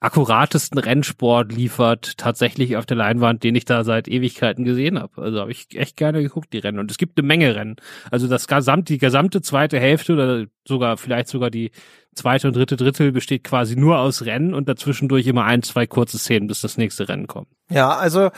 [0.00, 5.20] akkuratesten Rennsport liefert, tatsächlich auf der Leinwand, den ich da seit Ewigkeiten gesehen habe.
[5.20, 6.78] Also habe ich echt gerne geguckt, die Rennen.
[6.78, 7.76] Und es gibt eine Menge Rennen.
[8.10, 11.72] Also das gesamte, die gesamte zweite Hälfte oder sogar, vielleicht sogar die
[12.14, 16.18] zweite und dritte Drittel besteht quasi nur aus Rennen und dazwischendurch immer ein, zwei kurze
[16.18, 17.48] Szenen, bis das nächste Rennen kommt.
[17.68, 18.30] Ja, also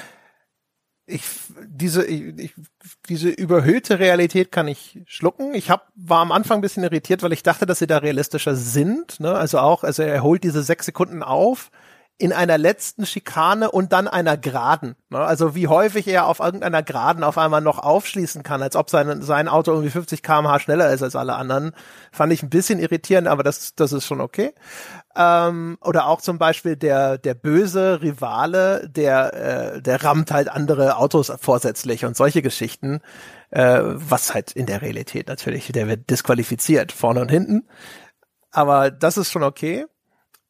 [1.11, 1.23] ich
[1.67, 2.55] diese ich,
[3.09, 5.55] diese überhöhte Realität kann ich schlucken.
[5.55, 8.55] Ich hab, war am Anfang ein bisschen irritiert, weil ich dachte, dass sie da realistischer
[8.55, 9.21] sind.
[9.21, 9.35] Ne?
[9.35, 11.71] Also auch, also er holt diese sechs Sekunden auf
[12.21, 14.95] in einer letzten Schikane und dann einer Geraden.
[15.09, 15.19] Ne?
[15.19, 19.23] Also wie häufig er auf irgendeiner Geraden auf einmal noch aufschließen kann, als ob sein,
[19.23, 21.73] sein Auto irgendwie 50 kmh schneller ist als alle anderen,
[22.13, 24.53] fand ich ein bisschen irritierend, aber das, das ist schon okay.
[25.17, 30.97] Ähm, oder auch zum Beispiel der, der böse Rivale, der, äh, der rammt halt andere
[30.97, 33.01] Autos vorsätzlich und solche Geschichten,
[33.51, 37.67] äh, was halt in der Realität natürlich, der wird disqualifiziert, vorne und hinten.
[38.53, 39.87] Aber das ist schon okay.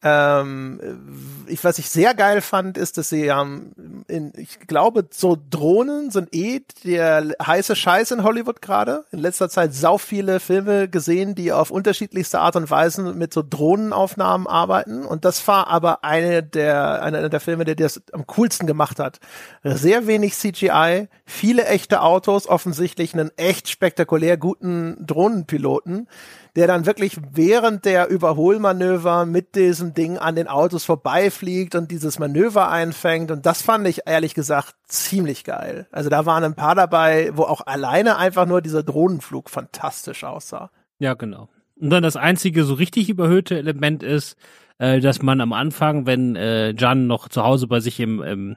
[0.03, 3.73] Ähm, ich, was ich sehr geil fand, ist, dass sie ähm,
[4.09, 9.05] in, ich glaube, so Drohnen sind eh der heiße Scheiß in Hollywood gerade.
[9.13, 13.43] In letzter Zeit sau viele Filme gesehen, die auf unterschiedlichste Art und Weise mit so
[13.43, 15.05] Drohnenaufnahmen arbeiten.
[15.05, 19.21] Und das war aber eine der, einer der Filme, der das am coolsten gemacht hat.
[19.63, 26.09] Sehr wenig CGI, viele echte Autos, offensichtlich einen echt spektakulär guten Drohnenpiloten
[26.57, 32.19] der dann wirklich während der Überholmanöver mit diesem Ding an den Autos vorbeifliegt und dieses
[32.19, 33.31] Manöver einfängt.
[33.31, 35.87] Und das fand ich ehrlich gesagt ziemlich geil.
[35.93, 40.71] Also da waren ein paar dabei, wo auch alleine einfach nur dieser Drohnenflug fantastisch aussah.
[40.99, 41.49] Ja, genau.
[41.81, 44.37] Und dann das einzige so richtig überhöhte Element ist,
[44.79, 48.57] äh, dass man am Anfang, wenn äh, Jan noch zu Hause bei sich im, im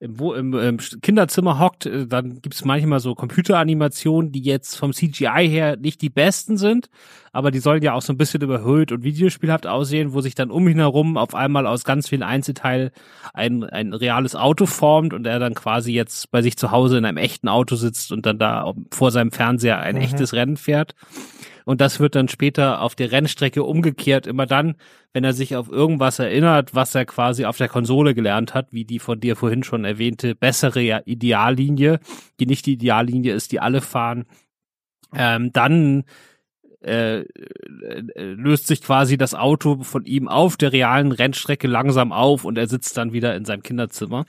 [0.00, 4.92] im, wo, im, im Kinderzimmer hockt, äh, dann gibt's manchmal so Computeranimationen, die jetzt vom
[4.92, 6.88] CGI her nicht die besten sind,
[7.32, 10.50] aber die sollen ja auch so ein bisschen überhöht und videospielhaft aussehen, wo sich dann
[10.50, 12.90] um ihn herum auf einmal aus ganz vielen Einzelteilen
[13.34, 17.04] ein, ein reales Auto formt und er dann quasi jetzt bei sich zu Hause in
[17.04, 20.02] einem echten Auto sitzt und dann da vor seinem Fernseher ein mhm.
[20.02, 20.94] echtes Rennen fährt.
[21.68, 24.76] Und das wird dann später auf der Rennstrecke umgekehrt, immer dann,
[25.12, 28.86] wenn er sich auf irgendwas erinnert, was er quasi auf der Konsole gelernt hat, wie
[28.86, 32.00] die von dir vorhin schon erwähnte bessere Ideallinie,
[32.40, 34.24] die nicht die Ideallinie ist, die alle fahren,
[35.14, 36.04] ähm, dann
[36.80, 37.24] äh, äh,
[38.16, 42.66] löst sich quasi das Auto von ihm auf der realen Rennstrecke langsam auf und er
[42.66, 44.24] sitzt dann wieder in seinem Kinderzimmer.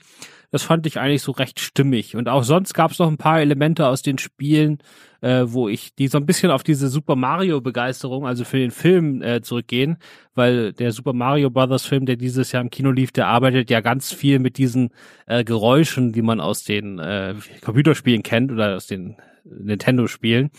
[0.50, 2.16] Das fand ich eigentlich so recht stimmig.
[2.16, 4.78] Und auch sonst gab es noch ein paar Elemente aus den Spielen,
[5.20, 8.70] äh, wo ich die so ein bisschen auf diese Super Mario Begeisterung, also für den
[8.70, 9.98] Film äh, zurückgehen,
[10.34, 13.80] weil der Super Mario Brothers Film, der dieses Jahr im Kino lief, der arbeitet ja
[13.80, 14.90] ganz viel mit diesen
[15.26, 20.50] äh, Geräuschen, die man aus den äh, Computerspielen kennt oder aus den Nintendo Spielen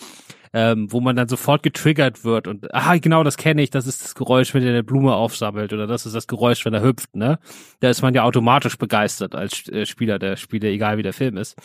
[0.53, 4.03] ähm, wo man dann sofort getriggert wird und ah genau das kenne ich, das ist
[4.03, 7.15] das Geräusch, wenn er eine Blume aufsammelt oder das ist das Geräusch, wenn er hüpft,
[7.15, 7.39] ne?
[7.79, 11.37] Da ist man ja automatisch begeistert als äh, Spieler der Spiele, egal wie der Film
[11.37, 11.57] ist.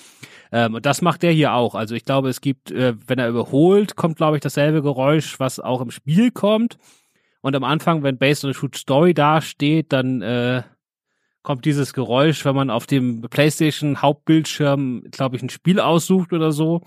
[0.53, 1.75] Ähm, und das macht der hier auch.
[1.75, 5.59] Also ich glaube, es gibt, äh, wenn er überholt, kommt glaube ich dasselbe Geräusch, was
[5.59, 6.79] auch im Spiel kommt.
[7.41, 10.63] Und am Anfang, wenn Based on a Shoot Story dasteht, dann äh,
[11.47, 16.51] kommt dieses Geräusch, wenn man auf dem PlayStation Hauptbildschirm, glaube ich, ein Spiel aussucht oder
[16.51, 16.83] so.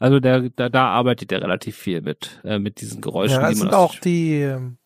[0.00, 3.40] Also der, da, da arbeitet er relativ viel mit, äh, mit diesen Geräuschen.
[3.40, 4.78] Ja, es sind auch die, ähm,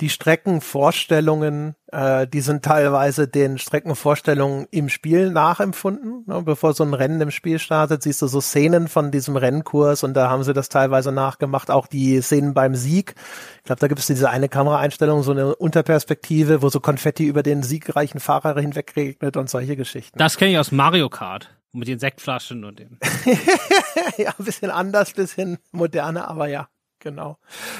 [0.00, 6.24] die Streckenvorstellungen, äh, die sind teilweise den Streckenvorstellungen im Spiel nachempfunden.
[6.26, 6.42] Ne?
[6.42, 10.14] Bevor so ein Rennen im Spiel startet, siehst du so Szenen von diesem Rennkurs und
[10.14, 11.70] da haben sie das teilweise nachgemacht.
[11.70, 13.14] Auch die Szenen beim Sieg.
[13.58, 17.42] Ich glaube, da gibt es diese eine Kameraeinstellung, so eine Unterperspektive, wo so Konfetti über
[17.42, 20.18] den siegreichen Fahrer hinwegregnet und solche Geschichten.
[20.18, 22.98] Das kenne ich aus Mario Kart mit den Sektflaschen und dem.
[24.18, 26.68] ja, ein bisschen anders, bisschen moderner, aber ja,
[27.06, 27.38] genau.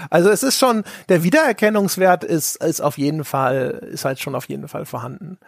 [0.09, 4.49] Also es ist schon, der Wiedererkennungswert ist, ist auf jeden Fall, ist halt schon auf
[4.49, 5.39] jeden Fall vorhanden.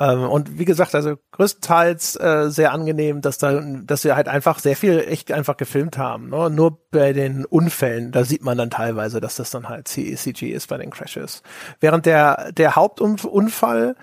[0.00, 4.58] Ähm, und wie gesagt, also größtenteils äh, sehr angenehm, dass da, dass wir halt einfach
[4.58, 6.30] sehr viel echt einfach gefilmt haben.
[6.30, 6.50] Ne?
[6.50, 10.66] Nur bei den Unfällen, da sieht man dann teilweise, dass das dann halt CG ist
[10.66, 11.42] bei den Crashes.
[11.78, 13.94] Während der, der Hauptunfall,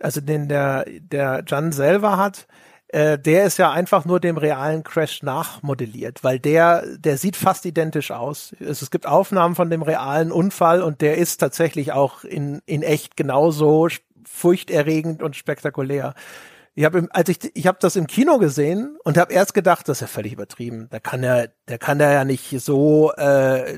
[0.00, 2.48] also den der, der Jan selber hat,
[2.92, 7.64] äh, der ist ja einfach nur dem realen Crash nachmodelliert, weil der, der sieht fast
[7.64, 8.54] identisch aus.
[8.58, 12.82] Es, es gibt Aufnahmen von dem realen Unfall und der ist tatsächlich auch in, in
[12.82, 13.88] echt genauso
[14.24, 16.14] furchterregend und spektakulär.
[16.74, 19.98] Ich habe, als ich, ich habe das im Kino gesehen und habe erst gedacht, das
[19.98, 20.88] ist ja völlig übertrieben.
[20.90, 23.74] Da kann er, der kann da ja nicht so, äh,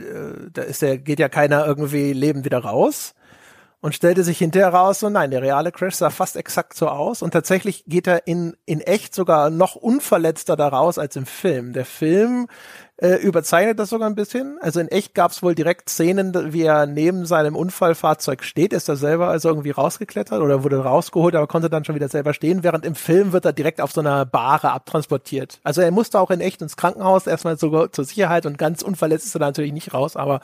[0.52, 3.14] da ist der, geht ja keiner irgendwie lebend wieder raus.
[3.82, 7.20] Und stellte sich hinterher raus, so nein, der reale Crash sah fast exakt so aus.
[7.20, 11.72] Und tatsächlich geht er in, in echt sogar noch unverletzter da raus als im Film.
[11.72, 12.46] Der Film
[13.02, 14.58] äh, überzeichnet das sogar ein bisschen.
[14.60, 18.72] Also in echt gab es wohl direkt Szenen, wie er neben seinem Unfallfahrzeug steht.
[18.72, 22.32] Ist er selber also irgendwie rausgeklettert oder wurde rausgeholt, aber konnte dann schon wieder selber
[22.32, 22.62] stehen.
[22.62, 25.58] Während im Film wird er direkt auf so einer Bahre abtransportiert.
[25.64, 29.26] Also er musste auch in echt ins Krankenhaus erstmal sogar zur Sicherheit und ganz unverletzt
[29.26, 30.14] ist er natürlich nicht raus.
[30.14, 30.40] Aber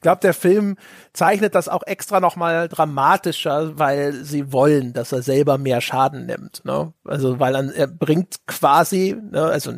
[0.00, 0.76] ich glaube, der Film
[1.12, 6.64] zeichnet das auch extra nochmal dramatischer, weil sie wollen, dass er selber mehr Schaden nimmt.
[6.64, 6.94] Ne?
[7.04, 9.72] Also weil er, er bringt quasi, ne, also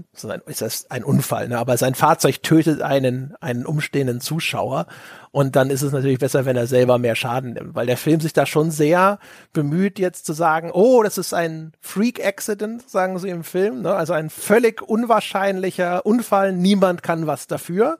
[0.46, 1.58] ist das ein Unfall, ne?
[1.58, 4.86] aber sein Fahrzeug tötet einen, einen umstehenden Zuschauer.
[5.30, 8.20] Und dann ist es natürlich besser, wenn er selber mehr Schaden nimmt, weil der Film
[8.20, 9.18] sich da schon sehr
[9.52, 13.94] bemüht, jetzt zu sagen, oh, das ist ein Freak-Accident, sagen sie im Film, ne?
[13.94, 17.98] also ein völlig unwahrscheinlicher Unfall, niemand kann was dafür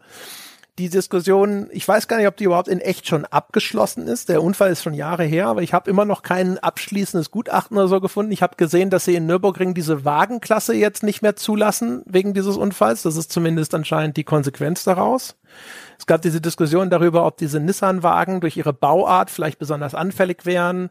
[0.79, 4.31] die Diskussion, ich weiß gar nicht, ob die überhaupt in echt schon abgeschlossen ist.
[4.31, 7.89] Der Unfall ist schon Jahre her, aber ich habe immer noch kein abschließendes Gutachten oder
[7.89, 8.33] so gefunden.
[8.33, 12.57] Ich habe gesehen, dass sie in Nürburgring diese Wagenklasse jetzt nicht mehr zulassen wegen dieses
[12.57, 13.03] Unfalls.
[13.03, 15.37] Das ist zumindest anscheinend die Konsequenz daraus.
[15.99, 20.89] Es gab diese Diskussion darüber, ob diese Nissan-Wagen durch ihre Bauart vielleicht besonders anfällig wären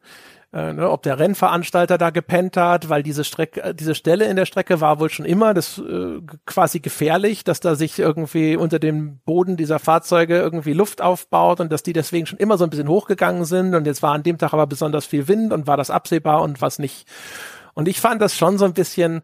[0.54, 4.36] äh, ne, ob der Rennveranstalter da gepennt hat, weil diese Strecke, äh, diese Stelle in
[4.36, 8.78] der Strecke war wohl schon immer das äh, quasi gefährlich, dass da sich irgendwie unter
[8.78, 12.70] dem Boden dieser Fahrzeuge irgendwie Luft aufbaut und dass die deswegen schon immer so ein
[12.70, 15.78] bisschen hochgegangen sind und jetzt war an dem Tag aber besonders viel Wind und war
[15.78, 17.08] das absehbar und was nicht.
[17.74, 19.22] Und ich fand das schon so ein bisschen,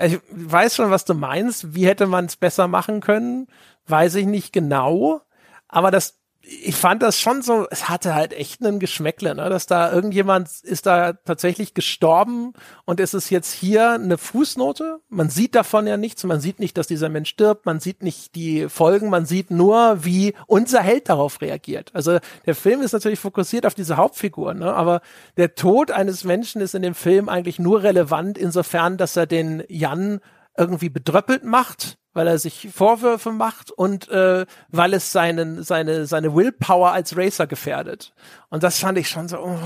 [0.00, 1.74] ich weiß schon, was du meinst.
[1.74, 3.48] Wie hätte man es besser machen können?
[3.86, 5.22] Weiß ich nicht genau.
[5.68, 9.48] Aber das ich fand das schon so, es hatte halt echt einen Geschmäckle, ne?
[9.48, 12.52] dass da irgendjemand ist da tatsächlich gestorben
[12.84, 14.98] und es ist jetzt hier eine Fußnote.
[15.08, 18.34] Man sieht davon ja nichts, man sieht nicht, dass dieser Mensch stirbt, man sieht nicht
[18.34, 21.90] die Folgen, man sieht nur, wie unser Held darauf reagiert.
[21.94, 24.74] Also der Film ist natürlich fokussiert auf diese Hauptfigur, ne?
[24.74, 25.00] aber
[25.36, 29.62] der Tod eines Menschen ist in dem Film eigentlich nur relevant insofern, dass er den
[29.68, 30.20] Jan
[30.56, 36.34] irgendwie bedröppelt macht weil er sich Vorwürfe macht und äh, weil es seinen, seine, seine
[36.34, 38.12] Willpower als Racer gefährdet.
[38.50, 39.58] Und das fand ich schon so, oh,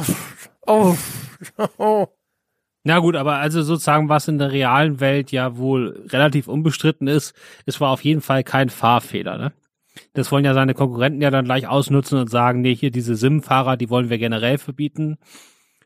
[0.67, 0.97] oh,
[1.79, 2.07] oh.
[2.85, 7.35] Na gut, aber also sozusagen, was in der realen Welt ja wohl relativ unbestritten ist,
[7.65, 9.53] es war auf jeden Fall kein Fahrfehler, ne?
[10.13, 13.77] Das wollen ja seine Konkurrenten ja dann gleich ausnutzen und sagen, nee, hier diese Sim-Fahrer,
[13.77, 15.17] die wollen wir generell verbieten.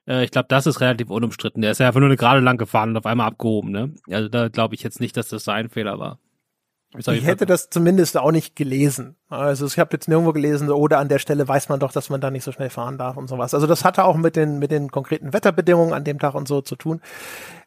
[0.06, 1.62] Äh, ich glaube, das ist relativ unumstritten.
[1.62, 3.94] Der ist ja einfach nur eine gerade lang gefahren und auf einmal abgehoben, ne?
[4.10, 6.18] Also da glaube ich jetzt nicht, dass das sein Fehler war.
[6.98, 9.14] Ich hätte das zumindest auch nicht gelesen.
[9.28, 12.20] Also ich habe jetzt nirgendwo gelesen, oder an der Stelle weiß man doch, dass man
[12.20, 13.54] da nicht so schnell fahren darf und sowas.
[13.54, 16.62] Also das hatte auch mit den mit den konkreten Wetterbedingungen an dem Tag und so
[16.62, 17.00] zu tun.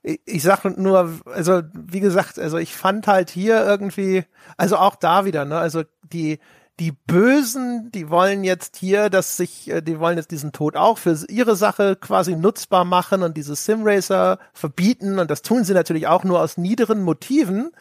[0.01, 4.25] Ich, ich sage nur, also wie gesagt, also ich fand halt hier irgendwie,
[4.57, 6.39] also auch da wieder, ne, also die
[6.79, 10.97] die Bösen, die wollen jetzt hier, dass sich, äh, die wollen jetzt diesen Tod auch
[10.97, 16.07] für ihre Sache quasi nutzbar machen und diese Simracer verbieten und das tun sie natürlich
[16.07, 17.71] auch nur aus niederen Motiven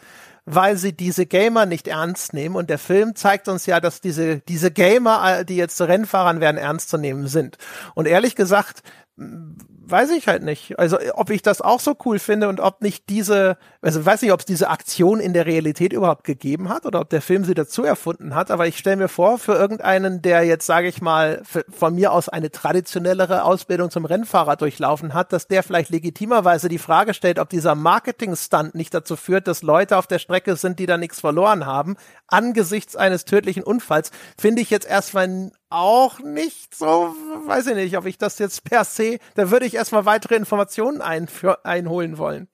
[0.45, 2.55] weil sie diese Gamer nicht ernst nehmen.
[2.55, 6.41] Und der Film zeigt uns ja, dass diese, diese Gamer, äh, die jetzt zu Rennfahrern
[6.41, 7.57] werden, ernst zu nehmen sind.
[7.95, 8.83] Und ehrlich gesagt,
[9.15, 10.79] weiß ich halt nicht.
[10.79, 14.31] Also ob ich das auch so cool finde und ob nicht diese, also weiß nicht,
[14.31, 17.53] ob es diese Aktion in der Realität überhaupt gegeben hat oder ob der Film sie
[17.53, 18.49] dazu erfunden hat.
[18.49, 22.27] Aber ich stelle mir vor, für irgendeinen, der jetzt, sage ich mal, von mir aus
[22.27, 27.49] eine traditionellere Ausbildung zum Rennfahrer durchlaufen hat, dass der vielleicht legitimerweise die Frage stellt, ob
[27.49, 31.67] dieser Marketing-Stunt nicht dazu führt, dass Leute auf der Strecke sind, die da nichts verloren
[31.67, 31.97] haben,
[32.27, 37.15] angesichts eines tödlichen Unfalls, finde ich jetzt erstmal auch nicht so,
[37.47, 41.01] weiß ich nicht, ob ich das jetzt per se, da würde ich erstmal weitere Informationen
[41.01, 42.47] einholen wollen.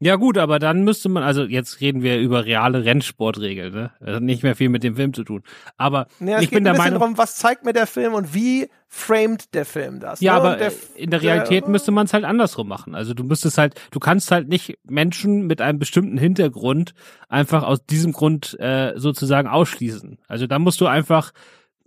[0.00, 3.90] Ja gut, aber dann müsste man, also jetzt reden wir über reale Rennsportregeln, ne?
[4.00, 5.42] Das hat nicht mehr viel mit dem Film zu tun.
[5.78, 9.54] Aber ja, ich bin der Meinung, darum, was zeigt mir der Film und wie framed
[9.54, 10.20] der Film das?
[10.20, 10.40] Ja, ne?
[10.40, 12.94] aber der, in der Realität der, müsste man es halt andersrum machen.
[12.94, 16.92] Also du müsstest halt, du kannst halt nicht Menschen mit einem bestimmten Hintergrund
[17.28, 20.18] einfach aus diesem Grund äh, sozusagen ausschließen.
[20.28, 21.32] Also da musst du einfach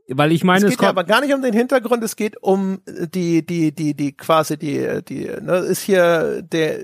[0.10, 2.41] weil ich meine, es geht es ja aber gar nicht um den Hintergrund, es geht
[2.41, 6.84] um die, die, die, die quasi die, die, ne, ist hier der,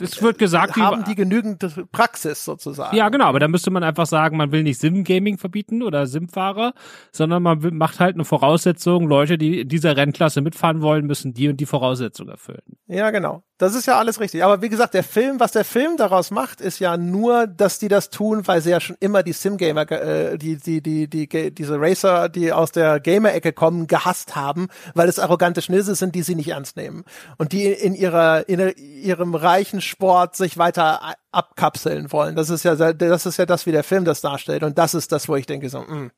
[0.00, 2.96] es wird gesagt, haben die, die genügend Praxis sozusagen.
[2.96, 6.74] Ja, genau, aber da müsste man einfach sagen, man will nicht Sim-Gaming verbieten oder Sim-Fahrer,
[7.10, 11.34] sondern man will, macht halt eine Voraussetzung, Leute, die in dieser Rennklasse mitfahren wollen, müssen
[11.34, 12.62] die und die Voraussetzung erfüllen.
[12.86, 13.42] Ja, genau.
[13.58, 14.44] Das ist ja alles richtig.
[14.44, 17.88] Aber wie gesagt, der Film, was der Film daraus macht, ist ja nur, dass die
[17.88, 21.80] das tun, weil sie ja schon immer die Sim-Gamer, äh, die, die, die, die, diese
[21.80, 26.36] Racer, die aus der Gamer-Ecke kommen, gehasst haben, weil es arrogante Schnilse sind, die sie
[26.36, 27.04] nicht ernst nehmen.
[27.36, 32.36] Und die in ihrer, in ihrem reichen Sport sich weiter abkapseln wollen.
[32.36, 34.62] Das ist ja, das ist ja das, wie der Film das darstellt.
[34.62, 36.10] Und das ist das, wo ich denke so, mh.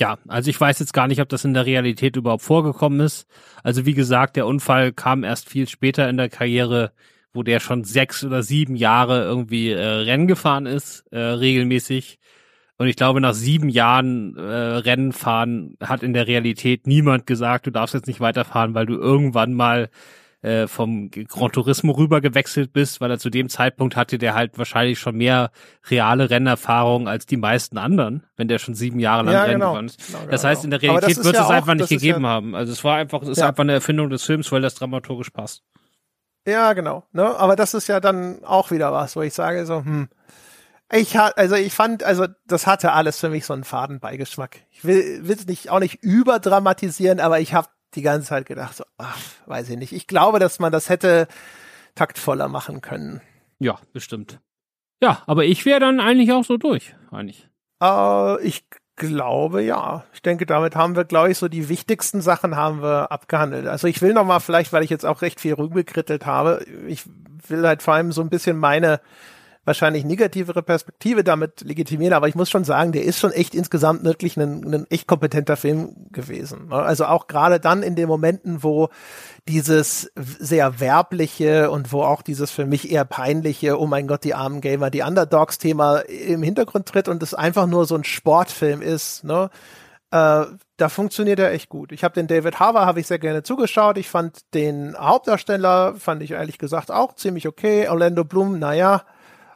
[0.00, 3.26] Ja, also ich weiß jetzt gar nicht, ob das in der Realität überhaupt vorgekommen ist.
[3.62, 6.92] Also wie gesagt, der Unfall kam erst viel später in der Karriere,
[7.32, 12.18] wo der schon sechs oder sieben Jahre irgendwie äh, Rennen gefahren ist, äh, regelmäßig.
[12.78, 17.66] Und ich glaube, nach sieben Jahren äh, Rennen fahren hat in der Realität niemand gesagt,
[17.66, 19.88] du darfst jetzt nicht weiterfahren, weil du irgendwann mal
[20.42, 24.58] äh, vom Gran Turismo rüber gewechselt bist, weil er zu dem Zeitpunkt hatte der halt
[24.58, 25.50] wahrscheinlich schon mehr
[25.88, 29.80] reale Rennerfahrung als die meisten anderen, wenn der schon sieben Jahre lang ja, Rennen genau.
[29.80, 30.04] ist.
[30.06, 30.94] Genau, das heißt, in der genau.
[30.94, 32.54] Realität wird ja es auch, einfach nicht gegeben ja, haben.
[32.54, 35.62] Also es war einfach, es ist einfach eine Erfindung des Films, weil das dramaturgisch passt.
[36.46, 37.04] Ja, genau.
[37.12, 37.24] Ne?
[37.24, 40.08] Aber das ist ja dann auch wieder was, wo ich sage so, hm,
[40.92, 44.58] ich ha also ich fand, also das hatte alles für mich so einen Fadenbeigeschmack.
[44.70, 48.84] Ich will es nicht auch nicht überdramatisieren, aber ich habe die ganze Zeit gedacht, so,
[48.98, 49.92] ach, weiß ich nicht.
[49.92, 51.28] Ich glaube, dass man das hätte
[51.94, 53.20] taktvoller machen können.
[53.58, 54.40] Ja, bestimmt.
[55.02, 57.48] Ja, aber ich wäre dann eigentlich auch so durch, eigentlich.
[57.82, 58.64] Äh, ich
[58.96, 60.04] glaube ja.
[60.12, 63.66] Ich denke, damit haben wir, glaube ich, so die wichtigsten Sachen haben wir abgehandelt.
[63.66, 67.04] Also ich will noch mal vielleicht, weil ich jetzt auch recht viel rübergekrittelt habe, ich
[67.48, 69.00] will halt vor allem so ein bisschen meine
[69.64, 74.02] wahrscheinlich negativere Perspektive damit legitimieren, aber ich muss schon sagen, der ist schon echt insgesamt
[74.04, 76.68] wirklich ein, ein echt kompetenter Film gewesen.
[76.68, 76.76] Ne?
[76.76, 78.88] Also auch gerade dann in den Momenten, wo
[79.48, 84.34] dieses sehr werbliche und wo auch dieses für mich eher peinliche, oh mein Gott, die
[84.34, 89.22] armen Gamer, die Underdogs-Thema im Hintergrund tritt und es einfach nur so ein Sportfilm ist,
[89.22, 89.48] ne?
[90.10, 90.44] Äh,
[90.76, 91.90] da funktioniert er echt gut.
[91.90, 93.96] Ich habe den David Harbour habe ich sehr gerne zugeschaut.
[93.96, 97.88] Ich fand den Hauptdarsteller fand ich ehrlich gesagt auch ziemlich okay.
[97.88, 99.04] Orlando Bloom, naja,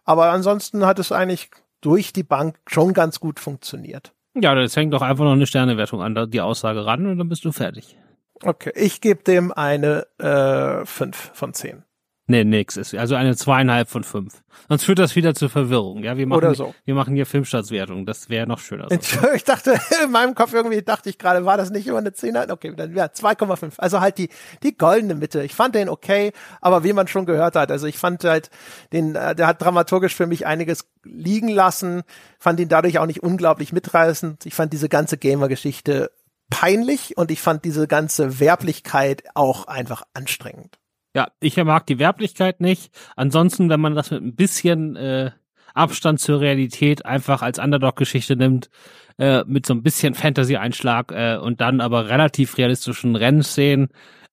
[0.07, 1.50] aber ansonsten hat es eigentlich
[1.82, 4.12] durch die Bank schon ganz gut funktioniert.
[4.34, 7.44] Ja, das hängt doch einfach noch eine Sternewertung an die Aussage ran und dann bist
[7.44, 7.98] du fertig.
[8.42, 11.84] Okay, ich gebe dem eine äh, 5 von 10.
[12.29, 12.93] Nee, nix ist.
[12.95, 14.43] Also eine zweieinhalb von fünf.
[14.68, 16.03] Sonst führt das wieder zur Verwirrung.
[16.03, 16.74] Ja, wir machen, Oder so.
[16.85, 18.05] wir machen hier Filmstaatswertung.
[18.05, 18.89] Das wäre noch schöner.
[18.91, 19.18] So.
[19.35, 22.47] Ich dachte, in meinem Kopf irgendwie dachte ich gerade, war das nicht immer eine Zehner?
[22.51, 23.74] Okay, dann ja, 2,5.
[23.79, 24.29] Also halt die,
[24.64, 25.45] die goldene Mitte.
[25.45, 28.51] Ich fand den okay, aber wie man schon gehört hat, also ich fand halt
[28.93, 32.03] den, äh, der hat dramaturgisch für mich einiges liegen lassen,
[32.41, 34.47] fand ihn dadurch auch nicht unglaublich mitreißend.
[34.47, 36.11] Ich fand diese ganze Gamer-Geschichte
[36.51, 40.79] peinlich und ich fand diese ganze Werblichkeit auch einfach anstrengend.
[41.16, 42.90] Ja, ich mag die Werblichkeit nicht.
[43.16, 45.30] Ansonsten, wenn man das mit ein bisschen äh,
[45.72, 48.68] Abstand zur Realität einfach als Underdog-Geschichte nimmt,
[49.16, 53.88] äh, mit so ein bisschen Fantasy-Einschlag äh, und dann aber relativ realistischen Rennszenen,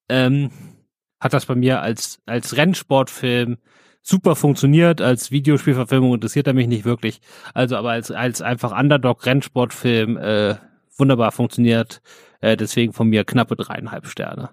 [0.09, 0.51] ähm,
[1.21, 3.59] hat das bei mir als, als Rennsportfilm
[4.01, 4.99] super funktioniert.
[4.99, 7.21] Als Videospielverfilmung interessiert er mich nicht wirklich.
[7.53, 10.55] Also aber als, als einfach Underdog-Rennsportfilm äh,
[10.97, 12.01] wunderbar funktioniert.
[12.41, 14.49] Äh, deswegen von mir knappe dreieinhalb Sterne.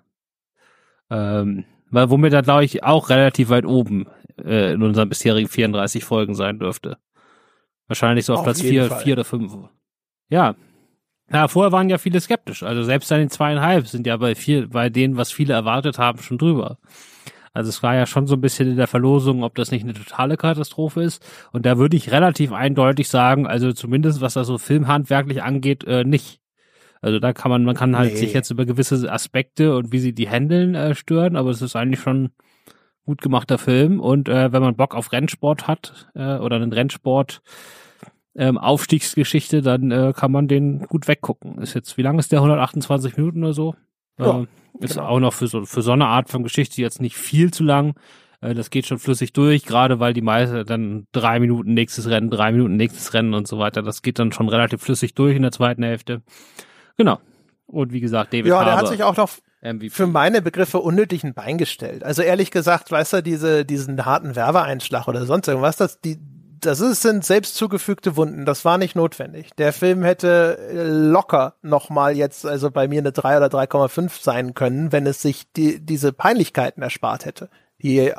[1.10, 4.06] Ähm, weil womit er, glaube ich, auch relativ weit oben
[4.44, 6.98] äh, in unseren bisherigen 34 Folgen sein dürfte.
[7.86, 9.52] Wahrscheinlich so auf, auf Platz 4, 4 oder 5.
[10.28, 10.54] Ja.
[11.32, 12.62] Ja, vorher waren ja viele skeptisch.
[12.62, 16.20] Also selbst an den zweieinhalb sind ja bei viel, bei denen, was viele erwartet haben,
[16.20, 16.78] schon drüber.
[17.52, 19.94] Also es war ja schon so ein bisschen in der Verlosung, ob das nicht eine
[19.94, 21.24] totale Katastrophe ist.
[21.52, 26.04] Und da würde ich relativ eindeutig sagen, also zumindest was das so filmhandwerklich angeht, äh,
[26.04, 26.39] nicht.
[27.00, 28.18] Also da kann man, man kann halt nee.
[28.18, 31.76] sich jetzt über gewisse Aspekte und wie sie die handeln äh, stören, aber es ist
[31.76, 32.30] eigentlich schon
[33.04, 34.00] gut gemachter Film.
[34.00, 37.42] Und äh, wenn man Bock auf Rennsport hat äh, oder einen Rennsport
[38.36, 41.58] ähm, Aufstiegsgeschichte, dann äh, kann man den gut weggucken.
[41.58, 42.40] Ist jetzt, wie lang ist der?
[42.40, 43.74] 128 Minuten oder so?
[44.18, 44.46] Ja, äh,
[44.80, 45.06] ist genau.
[45.06, 47.94] auch noch für so, für so eine Art von Geschichte jetzt nicht viel zu lang.
[48.40, 52.30] Äh, das geht schon flüssig durch, gerade weil die meiste dann drei Minuten nächstes Rennen,
[52.30, 53.82] drei Minuten nächstes Rennen und so weiter.
[53.82, 56.22] Das geht dann schon relativ flüssig durch in der zweiten Hälfte.
[56.96, 57.18] Genau.
[57.66, 59.30] Und wie gesagt, David Ja, der hat sich auch noch
[59.62, 59.90] MVP.
[59.90, 62.02] Für meine Begriffe unnötig ein Bein gestellt.
[62.02, 66.18] Also ehrlich gesagt, weißt du, diese, diesen harten Werbeeinschlag oder sonst irgendwas, das, die,
[66.60, 68.46] das ist, sind selbst zugefügte Wunden.
[68.46, 69.50] Das war nicht notwendig.
[69.58, 74.92] Der Film hätte locker nochmal jetzt, also bei mir eine 3 oder 3,5 sein können,
[74.92, 77.50] wenn es sich die, diese Peinlichkeiten erspart hätte,
[77.82, 78.12] die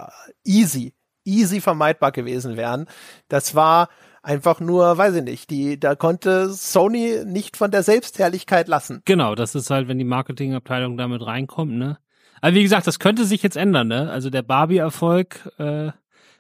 [0.44, 0.94] easy,
[1.26, 2.88] easy vermeidbar gewesen wären.
[3.30, 3.90] Das war
[4.24, 9.02] einfach nur, weiß ich nicht, die, da konnte Sony nicht von der Selbstherrlichkeit lassen.
[9.06, 11.98] Genau, das ist halt, wenn die Marketingabteilung damit reinkommt, ne?
[12.42, 14.10] Aber wie gesagt, das könnte sich jetzt ändern, ne?
[14.10, 15.92] Also der Barbie-Erfolg, äh,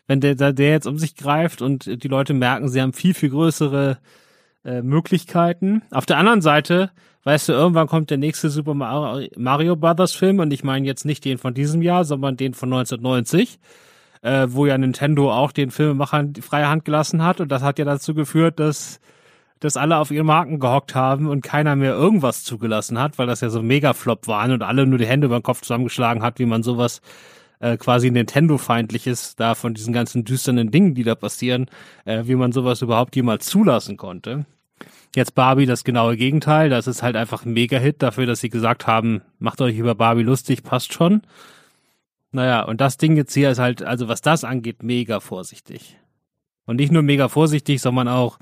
[0.07, 3.29] wenn der, der jetzt um sich greift und die Leute merken, sie haben viel, viel
[3.29, 3.97] größere
[4.65, 5.83] äh, Möglichkeiten.
[5.91, 6.91] Auf der anderen Seite,
[7.23, 11.23] weißt du, irgendwann kommt der nächste Super Mario Brothers Film und ich meine jetzt nicht
[11.23, 13.59] den von diesem Jahr, sondern den von 1990,
[14.21, 17.79] äh, wo ja Nintendo auch den Filmemachern die freie Hand gelassen hat und das hat
[17.79, 18.99] ja dazu geführt, dass
[19.61, 23.41] dass alle auf ihren Marken gehockt haben und keiner mehr irgendwas zugelassen hat, weil das
[23.41, 26.47] ja so Mega-Flop waren und alle nur die Hände über den Kopf zusammengeschlagen hat, wie
[26.47, 26.99] man sowas
[27.59, 31.67] äh, quasi Nintendo-feindliches da von diesen ganzen düsternen Dingen, die da passieren,
[32.05, 34.45] äh, wie man sowas überhaupt jemals zulassen konnte.
[35.15, 38.87] Jetzt Barbie das genaue Gegenteil, das ist halt einfach ein Mega-Hit dafür, dass sie gesagt
[38.87, 41.21] haben, macht euch über Barbie lustig, passt schon.
[42.31, 45.97] Naja, und das Ding jetzt hier ist halt, also was das angeht, mega vorsichtig.
[46.65, 48.39] Und nicht nur mega vorsichtig, sondern auch,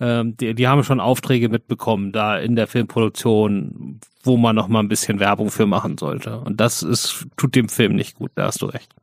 [0.00, 4.80] ähm, die, die haben schon Aufträge mitbekommen da in der Filmproduktion, wo man noch mal
[4.80, 6.38] ein bisschen Werbung für machen sollte.
[6.40, 8.94] Und das ist, tut dem Film nicht gut, da hast du recht.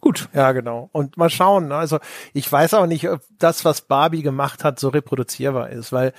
[0.00, 0.28] Gut.
[0.34, 0.90] Ja, genau.
[0.92, 1.68] Und mal schauen.
[1.68, 1.74] Ne?
[1.74, 1.98] Also
[2.34, 6.12] ich weiß auch nicht, ob das, was Barbie gemacht hat, so reproduzierbar ist, weil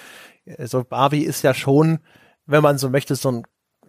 [0.58, 2.00] also Barbie ist ja schon,
[2.46, 3.44] wenn man so möchte, so ein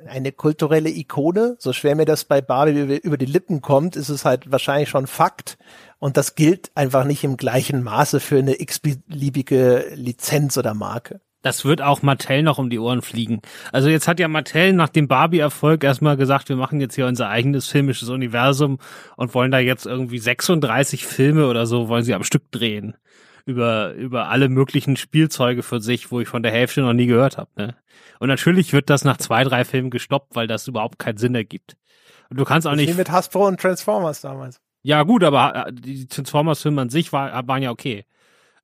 [0.06, 1.56] eine kulturelle Ikone.
[1.58, 5.06] So schwer mir das bei Barbie über die Lippen kommt, ist es halt wahrscheinlich schon
[5.06, 5.58] Fakt.
[5.98, 11.20] Und das gilt einfach nicht im gleichen Maße für eine x-beliebige Lizenz oder Marke.
[11.42, 13.40] Das wird auch Mattel noch um die Ohren fliegen.
[13.72, 17.28] Also jetzt hat ja Mattel nach dem Barbie-Erfolg erstmal gesagt, wir machen jetzt hier unser
[17.28, 18.78] eigenes filmisches Universum
[19.16, 22.96] und wollen da jetzt irgendwie 36 Filme oder so wollen sie am Stück drehen.
[23.48, 27.38] Über, über alle möglichen Spielzeuge für sich, wo ich von der Hälfte noch nie gehört
[27.38, 27.48] habe.
[27.56, 27.76] Ne?
[28.20, 31.78] Und natürlich wird das nach zwei, drei Filmen gestoppt, weil das überhaupt keinen Sinn ergibt.
[32.28, 32.90] Und du kannst auch nicht.
[32.90, 34.60] Wie mit Hasbro und Transformers damals.
[34.82, 38.04] Ja, gut, aber äh, die Transformers-Filme an sich war, waren ja okay.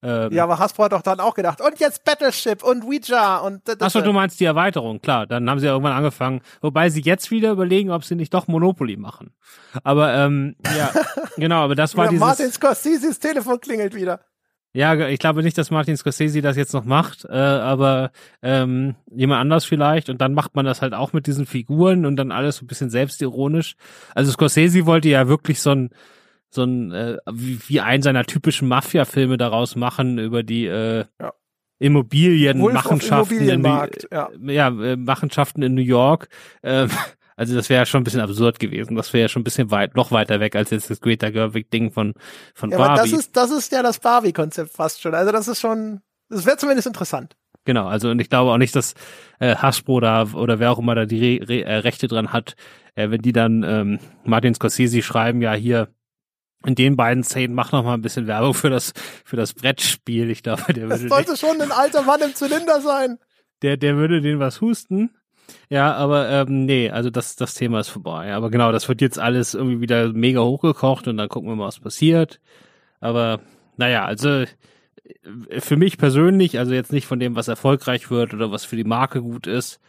[0.03, 3.83] Ähm, ja, aber Hasbro hat doch dann auch gedacht, und jetzt Battleship und Ouija und.
[3.83, 5.27] Achso, du meinst die Erweiterung, klar.
[5.27, 6.43] Dann haben sie ja irgendwann angefangen.
[6.61, 9.35] Wobei sie jetzt wieder überlegen, ob sie nicht doch Monopoly machen.
[9.83, 10.93] Aber, ähm, ja,
[11.37, 12.21] genau, aber das war ja, dieses.
[12.21, 14.21] Martin Scorsese's Telefon klingelt wieder.
[14.77, 18.11] Ja, ich glaube nicht, dass Martin Scorsese das jetzt noch macht, äh, aber
[18.43, 20.11] ähm, jemand anders vielleicht.
[20.11, 22.67] Und dann macht man das halt auch mit diesen Figuren und dann alles so ein
[22.67, 23.77] bisschen selbstironisch.
[24.17, 25.91] Also Scorsese wollte ja wirklich so ein
[26.51, 31.33] so ein äh, wie, wie einen seiner typischen Mafia-Filme daraus machen über die äh, ja.
[31.79, 34.29] Immobilienmachenschaften in, ja.
[34.43, 36.29] ja äh, Machenschaften in New York.
[36.63, 36.89] Äh,
[37.37, 38.97] also das wäre ja schon ein bisschen absurd gewesen.
[38.97, 41.91] Das wäre ja schon ein bisschen weit, noch weiter weg als jetzt das Greta Gerwig-Ding
[41.91, 42.15] von,
[42.55, 43.01] von ja, Barbie.
[43.01, 45.15] Aber das ist, das ist ja das Barbie-Konzept fast schon.
[45.15, 47.37] Also das ist schon, das wäre zumindest interessant.
[47.65, 48.95] Genau, also und ich glaube auch nicht, dass
[49.41, 52.57] äh, Hasbro da oder wer auch immer da die Re Re äh, Rechte dran hat,
[52.95, 55.89] äh, wenn die dann ähm, Martin Scorsese schreiben, ja hier
[56.67, 58.93] in den beiden Szenen mach noch mal ein bisschen Werbung für das
[59.25, 60.31] für das Brettspiel.
[60.31, 61.09] Ich glaube, der würde.
[61.09, 63.19] Das sollte schon ein alter Mann im Zylinder sein.
[63.63, 65.11] Der der würde den was husten.
[65.69, 68.35] Ja, aber ähm, nee, also das, das Thema ist vorbei.
[68.35, 71.67] Aber genau, das wird jetzt alles irgendwie wieder mega hochgekocht und dann gucken wir mal,
[71.67, 72.41] was passiert.
[73.01, 73.41] Aber
[73.77, 74.47] naja, also äh,
[75.59, 78.85] für mich persönlich, also jetzt nicht von dem, was erfolgreich wird oder was für die
[78.85, 79.81] Marke gut ist,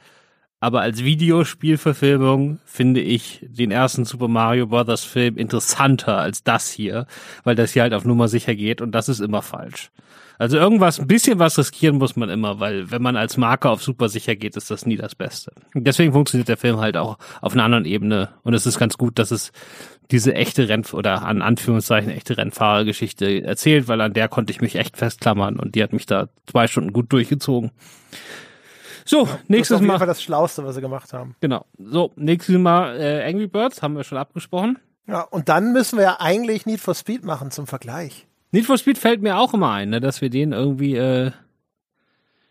[0.59, 5.03] aber als Videospielverfilmung finde ich den ersten Super Mario Bros.
[5.03, 7.07] Film interessanter als das hier,
[7.43, 9.91] weil das hier halt auf Nummer sicher geht und das ist immer falsch.
[10.37, 13.81] Also irgendwas, ein bisschen was riskieren muss man immer, weil wenn man als Marke auf
[13.81, 15.51] super sicher geht, ist das nie das Beste.
[15.73, 19.19] Deswegen funktioniert der Film halt auch auf einer anderen Ebene und es ist ganz gut,
[19.19, 19.51] dass es
[20.11, 24.75] diese echte Renn oder an Anführungszeichen echte Rennfahrergeschichte erzählt, weil an der konnte ich mich
[24.75, 27.71] echt festklammern und die hat mich da zwei Stunden gut durchgezogen.
[29.05, 29.97] So, nächstes das ist auf Mal.
[29.99, 31.35] Fall das Schlauste, was sie gemacht haben.
[31.39, 31.65] Genau.
[31.77, 34.79] So, nächstes Mal äh, Angry Birds haben wir schon abgesprochen.
[35.07, 38.25] Ja, und dann müssen wir ja eigentlich Need for Speed machen zum Vergleich.
[38.51, 41.31] Need for Speed fällt mir auch immer ein, ne, dass wir den irgendwie, äh,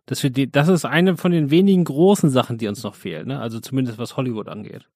[0.06, 3.28] dass wir die, das ist eine von den wenigen großen Sachen, die uns noch fehlen,
[3.28, 3.40] ne?
[3.40, 4.88] Also zumindest was Hollywood angeht.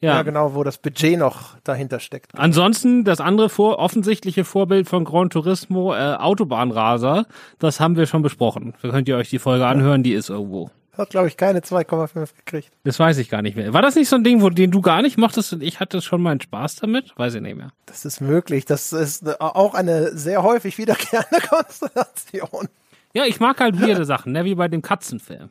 [0.00, 0.14] Ja.
[0.16, 2.36] ja, genau, wo das Budget noch dahinter steckt.
[2.36, 7.26] Ansonsten das andere vor, offensichtliche Vorbild von Gran Turismo, äh, Autobahnraser,
[7.60, 8.74] das haben wir schon besprochen.
[8.82, 10.72] Da könnt ihr euch die Folge anhören, die ist irgendwo.
[10.96, 12.70] Hat, glaube ich, keine 2,5 gekriegt.
[12.84, 13.72] Das weiß ich gar nicht mehr.
[13.72, 16.02] War das nicht so ein Ding, wo den du gar nicht mochtest und ich hatte
[16.02, 17.12] schon meinen Spaß damit?
[17.16, 17.72] Weiß ich nicht mehr.
[17.86, 18.66] Das ist möglich.
[18.66, 22.68] Das ist auch eine sehr häufig wiederkehrende Konstellation.
[23.14, 24.44] Ja, ich mag halt weirde Sachen, ne?
[24.44, 25.48] wie bei dem Katzenfilm.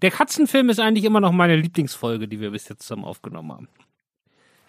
[0.00, 3.68] Der Katzenfilm ist eigentlich immer noch meine Lieblingsfolge, die wir bis jetzt zusammen aufgenommen haben.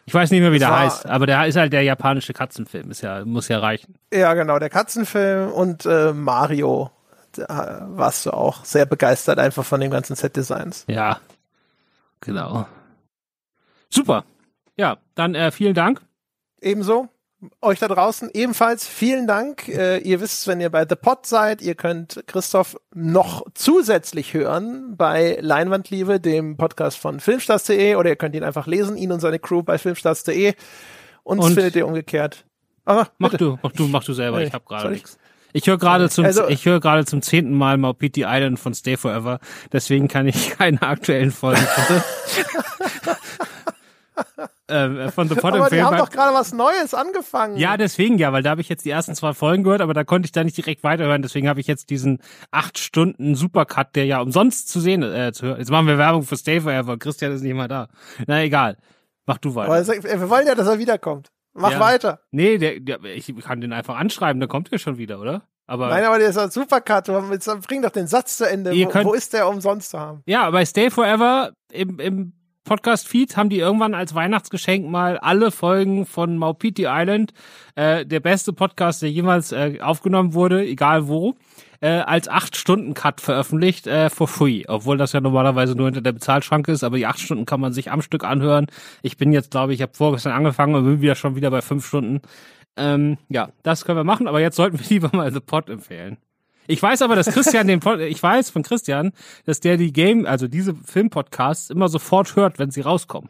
[0.06, 2.92] Ich weiß nicht mehr, wie Das der heißt, aber der ist halt der japanische Katzenfilm.
[2.92, 3.96] Ist ja, muss ja reichen.
[4.14, 6.92] Ja, genau, der Katzenfilm und äh, Mario.
[7.34, 10.86] Da warst du auch sehr begeistert einfach von den ganzen Set-Designs.
[10.88, 11.20] Ja.
[12.22, 12.66] Genau.
[13.90, 14.26] Super.
[14.76, 16.02] Ja, dann äh, vielen Dank.
[16.62, 17.10] Ebenso.
[17.62, 19.68] Euch da draußen ebenfalls vielen Dank.
[19.68, 24.96] Äh, ihr wisst, wenn ihr bei The Pod seid, ihr könnt Christoph noch zusätzlich hören
[24.96, 29.40] bei Leinwandliebe, dem Podcast von filmstars.de oder ihr könnt ihn einfach lesen, ihn und seine
[29.40, 30.54] Crew bei filmstars.de.
[31.24, 32.46] Uns Und- findet ihr umgekehrt.
[32.86, 33.44] Ah, Mach bitte.
[33.46, 34.38] du, mach du, mach du selber.
[34.40, 34.94] Nee, Ich habe gerade ich?
[35.04, 35.18] nichts.
[35.54, 38.98] Ich höre gerade zum, Also- ich höre gerade zum zehnten Mal Maupiti Island von Stay
[38.98, 39.40] Forever.
[39.72, 41.66] Deswegen kann ich keine aktuellen Folgen
[44.70, 45.86] ähm, von The Pod Aber die empfehlen.
[45.86, 47.58] haben doch gerade was Neues angefangen.
[47.58, 50.04] Ja, deswegen ja, weil da habe ich jetzt die ersten zwei Folgen gehört, aber da
[50.04, 51.22] konnte ich da nicht direkt weiterhören.
[51.22, 52.20] Deswegen habe ich jetzt diesen
[52.52, 55.60] acht Stunden Supercut, der ja umsonst zu sehen äh, zu hören.
[55.60, 56.98] Jetzt machen wir Werbung für Stay Forever.
[56.98, 57.88] Christian ist nicht mal da.
[58.28, 58.78] Na egal.
[59.26, 59.72] Mach du weiter.
[59.72, 61.30] Aber es- wir wollen ja, dass er wiederkommt.
[61.54, 61.80] Mach Ja.
[61.80, 62.20] weiter.
[62.32, 65.44] Nee, der, der, ich kann den einfach anschreiben, dann kommt er schon wieder, oder?
[65.66, 67.06] Aber Nein, aber der ist ein Supercut.
[67.68, 68.72] Bring doch den Satz zu Ende.
[68.72, 70.22] Wo, könnt- wo ist der umsonst zu haben?
[70.26, 72.34] ja, bei Stay Forever im, im
[72.66, 77.34] Podcast-Feed haben die irgendwann als Weihnachtsgeschenk mal alle Folgen von Maupiti Island,
[77.76, 81.36] äh, der beste Podcast, der jemals äh, aufgenommen wurde, egal wo,
[81.84, 84.64] äh, als 8-Stunden-Cut veröffentlicht, äh, for free.
[84.70, 87.74] Obwohl das ja normalerweise nur hinter der Bezahlschranke ist, aber die 8 Stunden kann man
[87.74, 88.68] sich am Stück anhören.
[89.02, 91.86] Ich bin jetzt, glaube ich, habe vorgestern angefangen und bin wieder schon wieder bei 5
[91.86, 92.22] Stunden.
[92.78, 96.18] Ähm, ja, das können wir machen, aber jetzt sollten wir lieber mal The Pod empfehlen.
[96.68, 99.12] Ich weiß aber, dass Christian den Pod, ich weiß von Christian,
[99.46, 103.30] dass der die Game, also diese Filmpodcasts immer sofort hört, wenn sie rauskommen.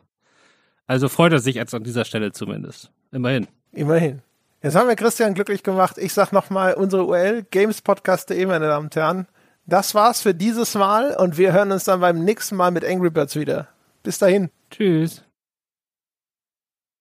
[0.86, 2.92] Also freut er sich jetzt an dieser Stelle zumindest.
[3.12, 3.48] Immerhin.
[3.72, 4.22] Immerhin.
[4.64, 5.98] Jetzt haben wir Christian glücklich gemacht.
[5.98, 9.28] Ich sag nochmal unsere URL, gamespodcast.de, meine Damen und Herren.
[9.66, 13.10] Das war's für dieses Mal und wir hören uns dann beim nächsten Mal mit Angry
[13.10, 13.68] Birds wieder.
[14.04, 14.50] Bis dahin.
[14.72, 15.26] Tschüss.